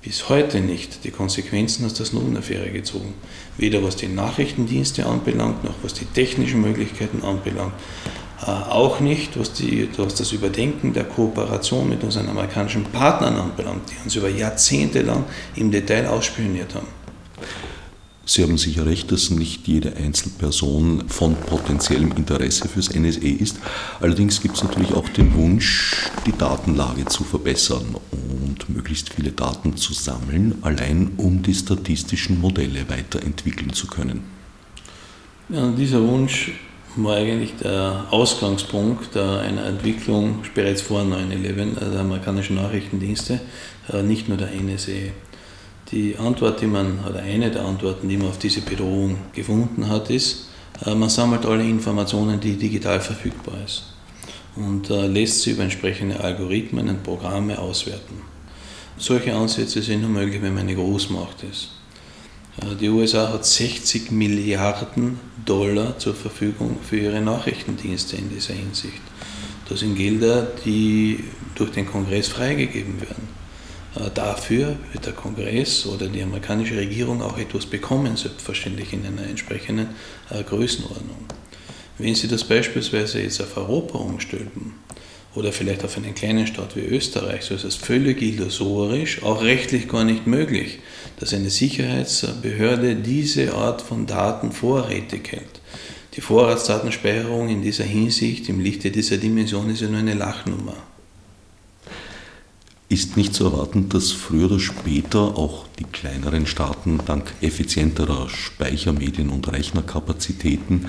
[0.02, 3.14] bis heute nicht die Konsequenzen aus der Snowden-Affäre gezogen.
[3.56, 7.72] Weder was die Nachrichtendienste anbelangt, noch was die technischen Möglichkeiten anbelangt.
[8.40, 13.90] Äh, auch nicht, was, die, was das Überdenken der Kooperation mit unseren amerikanischen Partnern anbelangt,
[13.90, 15.24] die uns über Jahrzehnte lang
[15.56, 16.86] im Detail ausspioniert haben.
[18.30, 23.58] Sie haben sicher recht, dass nicht jede Einzelperson von potenziellem Interesse fürs NSE ist.
[24.00, 29.78] Allerdings gibt es natürlich auch den Wunsch, die Datenlage zu verbessern und möglichst viele Daten
[29.78, 34.24] zu sammeln, allein um die statistischen Modelle weiterentwickeln zu können.
[35.48, 36.52] Ja, dieser Wunsch
[36.96, 43.40] war eigentlich der Ausgangspunkt einer Entwicklung bereits vor 9-11 der amerikanischen Nachrichtendienste,
[43.90, 45.12] äh, nicht nur der NSA.
[45.90, 50.10] Die Antwort, die man, oder eine der Antworten, die man auf diese Bedrohung gefunden hat,
[50.10, 50.48] ist,
[50.84, 53.84] Äh, man sammelt alle Informationen, die digital verfügbar ist
[54.56, 58.22] und äh, lässt sie über entsprechende Algorithmen und Programme auswerten.
[58.96, 61.70] Solche Ansätze sind nur möglich, wenn man eine Großmacht ist.
[62.60, 69.02] Äh, die USA hat 60 Milliarden Dollar zur Verfügung für ihre Nachrichtendienste in dieser Hinsicht.
[69.68, 71.24] Das sind Gelder, die
[71.54, 73.37] durch den Kongress freigegeben werden.
[73.98, 79.26] Äh, dafür wird der Kongress oder die amerikanische Regierung auch etwas bekommen, selbstverständlich in einer
[79.26, 79.88] entsprechenden
[80.30, 81.26] äh, Größenordnung.
[81.98, 84.74] Wenn Sie das beispielsweise jetzt auf Europa umstülpen
[85.34, 89.88] oder vielleicht auf einen kleinen Staat wie Österreich, so ist es völlig illusorisch, auch rechtlich
[89.88, 90.78] gar nicht möglich,
[91.18, 95.60] dass eine Sicherheitsbehörde diese Art von Daten vorrätig hält.
[96.14, 100.76] Die Vorratsdatenspeicherung in dieser Hinsicht im Lichte dieser Dimension ist ja nur eine Lachnummer.
[102.90, 109.28] Ist nicht zu erwarten, dass früher oder später auch die kleineren Staaten dank effizienterer Speichermedien
[109.28, 110.86] und Rechnerkapazitäten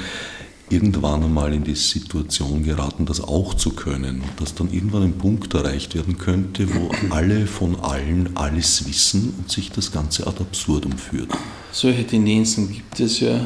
[0.69, 5.53] irgendwann einmal in die Situation geraten, das auch zu können, dass dann irgendwann ein Punkt
[5.53, 10.93] erreicht werden könnte, wo alle von allen alles wissen und sich das Ganze ad absurdum
[10.93, 11.29] führt.
[11.73, 13.45] Solche Tendenzen gibt es ja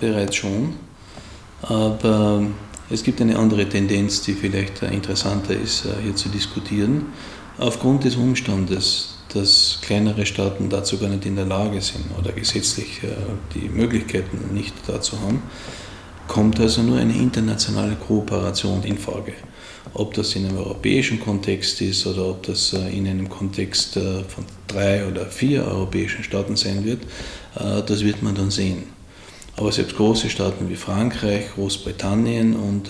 [0.00, 0.74] bereits schon,
[1.62, 2.44] aber
[2.90, 7.06] es gibt eine andere Tendenz, die vielleicht interessanter ist, hier zu diskutieren
[7.62, 13.02] aufgrund des Umstandes, dass kleinere Staaten dazu gar nicht in der Lage sind oder gesetzlich
[13.02, 13.08] äh,
[13.54, 15.42] die Möglichkeiten nicht dazu haben,
[16.28, 19.32] kommt also nur eine internationale Kooperation in Frage.
[19.94, 24.24] Ob das in einem europäischen Kontext ist oder ob das äh, in einem Kontext äh,
[24.24, 27.00] von drei oder vier europäischen Staaten sein wird,
[27.54, 28.84] das wird man dann sehen.
[29.56, 32.88] Aber selbst große Staaten wie Frankreich, Großbritannien und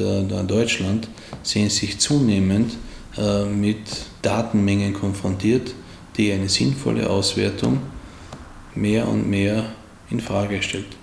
[0.49, 1.09] Deutschland
[1.43, 2.77] sehen sich zunehmend
[3.17, 5.75] äh, mit Datenmengen konfrontiert,
[6.17, 7.81] die eine sinnvolle Auswertung
[8.75, 9.73] mehr und mehr
[10.11, 10.97] in Frage stellt.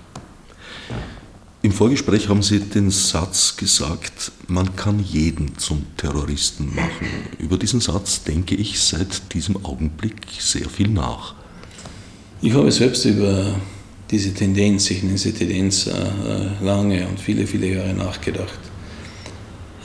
[1.62, 7.07] Im Vorgespräch haben Sie den Satz gesagt, man kann jeden zum Terroristen machen.
[7.38, 11.36] Über diesen Satz denke ich seit diesem Augenblick sehr viel nach.
[12.41, 13.55] Ich habe selbst über
[14.10, 18.68] diese Tendenz, ich nenne sie Tendenz, äh, äh, lange und viele, viele Jahre nachgedacht.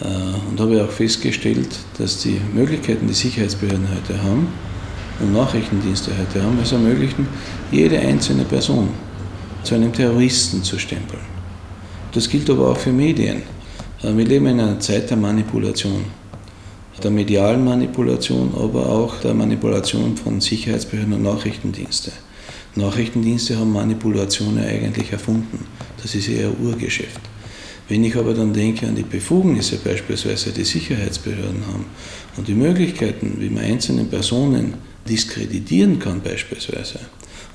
[0.00, 1.68] Äh, und habe auch festgestellt,
[1.98, 4.48] dass die Möglichkeiten, die Sicherheitsbehörden heute haben
[5.20, 7.28] und Nachrichtendienste heute haben, es ermöglichen,
[7.70, 8.88] jede einzelne Person
[9.62, 11.22] zu einem Terroristen zu stempeln.
[12.12, 13.42] Das gilt aber auch für Medien.
[14.02, 16.04] Äh, wir leben in einer Zeit der Manipulation,
[17.02, 22.12] der medialen Manipulation, aber auch der Manipulation von Sicherheitsbehörden und Nachrichtendienste.
[22.76, 25.64] Nachrichtendienste haben Manipulation ja eigentlich erfunden.
[26.02, 27.20] Das ist ihr Urgeschäft.
[27.88, 31.84] Wenn ich aber dann denke an die Befugnisse beispielsweise, die Sicherheitsbehörden haben
[32.36, 34.74] und die Möglichkeiten, wie man einzelne Personen
[35.08, 37.00] diskreditieren kann beispielsweise,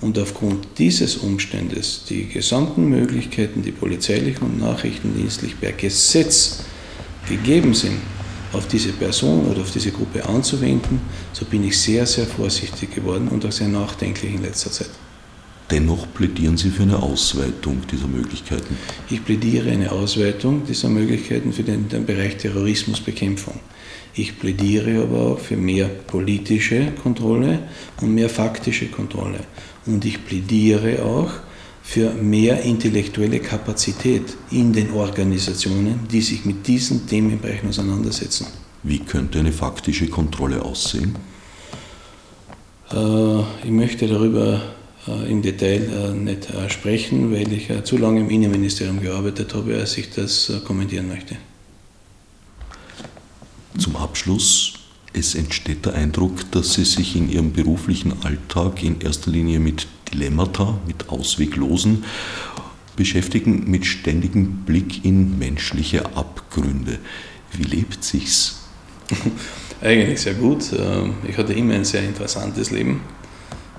[0.02, 6.64] und aufgrund dieses Umstandes die gesamten Möglichkeiten, die polizeilich und nachrichtendienstlich per Gesetz
[7.28, 7.98] gegeben sind,
[8.54, 11.02] auf diese Person oder auf diese Gruppe anzuwenden,
[11.34, 14.90] so bin ich sehr, sehr vorsichtig geworden und auch sehr nachdenklich in letzter Zeit.
[15.72, 18.76] Dennoch plädieren Sie für eine Ausweitung dieser Möglichkeiten.
[19.10, 23.60] Ich plädiere eine Ausweitung dieser Möglichkeiten für den, den Bereich Terrorismusbekämpfung.
[24.16, 27.60] Ich plädiere aber auch für mehr politische Kontrolle
[28.02, 29.42] und mehr faktische Kontrolle.
[29.86, 31.32] Und ich plädiere auch
[31.84, 38.48] für mehr intellektuelle Kapazität in den Organisationen, die sich mit diesen Themenbereichen auseinandersetzen.
[38.82, 41.16] Wie könnte eine faktische Kontrolle aussehen?
[42.92, 44.62] Äh, ich möchte darüber
[45.08, 49.98] im Detail äh, nicht äh, sprechen, weil ich zu lange im Innenministerium gearbeitet habe, als
[49.98, 51.38] ich das kommentieren möchte.
[53.78, 54.74] Zum Abschluss,
[55.14, 59.88] es entsteht der Eindruck, dass Sie sich in Ihrem beruflichen Alltag in erster Linie mit
[60.12, 62.04] Dilemmata, mit Ausweglosen
[62.96, 67.00] beschäftigen, mit ständigem Blick in menschliche Abgründe.
[67.54, 68.60] Wie lebt sich's?
[69.82, 70.66] Eigentlich sehr gut.
[71.28, 73.02] Ich hatte immer ein sehr interessantes Leben.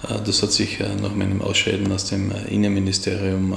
[0.09, 3.55] Äh, das hat sich äh, nach meinem Ausscheiden aus dem äh, Innenministerium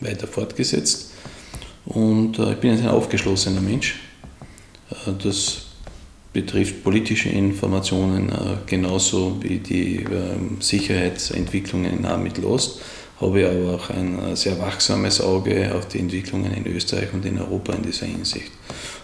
[0.00, 1.12] weiter fortgesetzt.
[1.86, 3.96] Und ich bin ein aufgeschlossener Mensch.
[5.22, 5.66] Das
[6.32, 8.32] betrifft politische Informationen
[8.66, 12.80] genauso wie die ähm, Sicherheitsentwicklungen in Mittelost.
[13.20, 17.74] Habe aber auch ein sehr wachsames Auge auf die Entwicklungen in Österreich und in Europa
[17.74, 18.50] in dieser Hinsicht.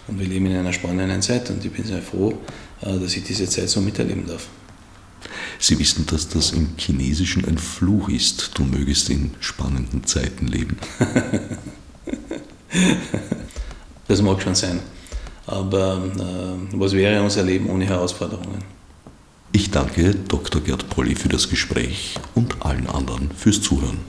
[0.07, 2.33] Und wir leben in einer spannenden Zeit und ich bin sehr froh,
[2.81, 4.47] dass ich diese Zeit so miterleben darf.
[5.61, 8.51] Sie wissen, dass das im Chinesischen ein Fluch ist.
[8.55, 10.75] Du mögest in spannenden Zeiten leben.
[14.07, 14.79] das mag schon sein.
[15.45, 18.63] Aber äh, was wäre unser Leben ohne Herausforderungen?
[19.51, 20.61] Ich danke Dr.
[20.61, 23.99] Gerd Polly für das Gespräch und allen anderen fürs Zuhören.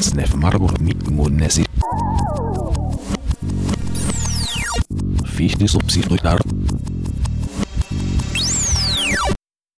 [0.00, 1.64] Snef Margur Mikmunesi.
[5.24, 6.40] Fichte subsidiar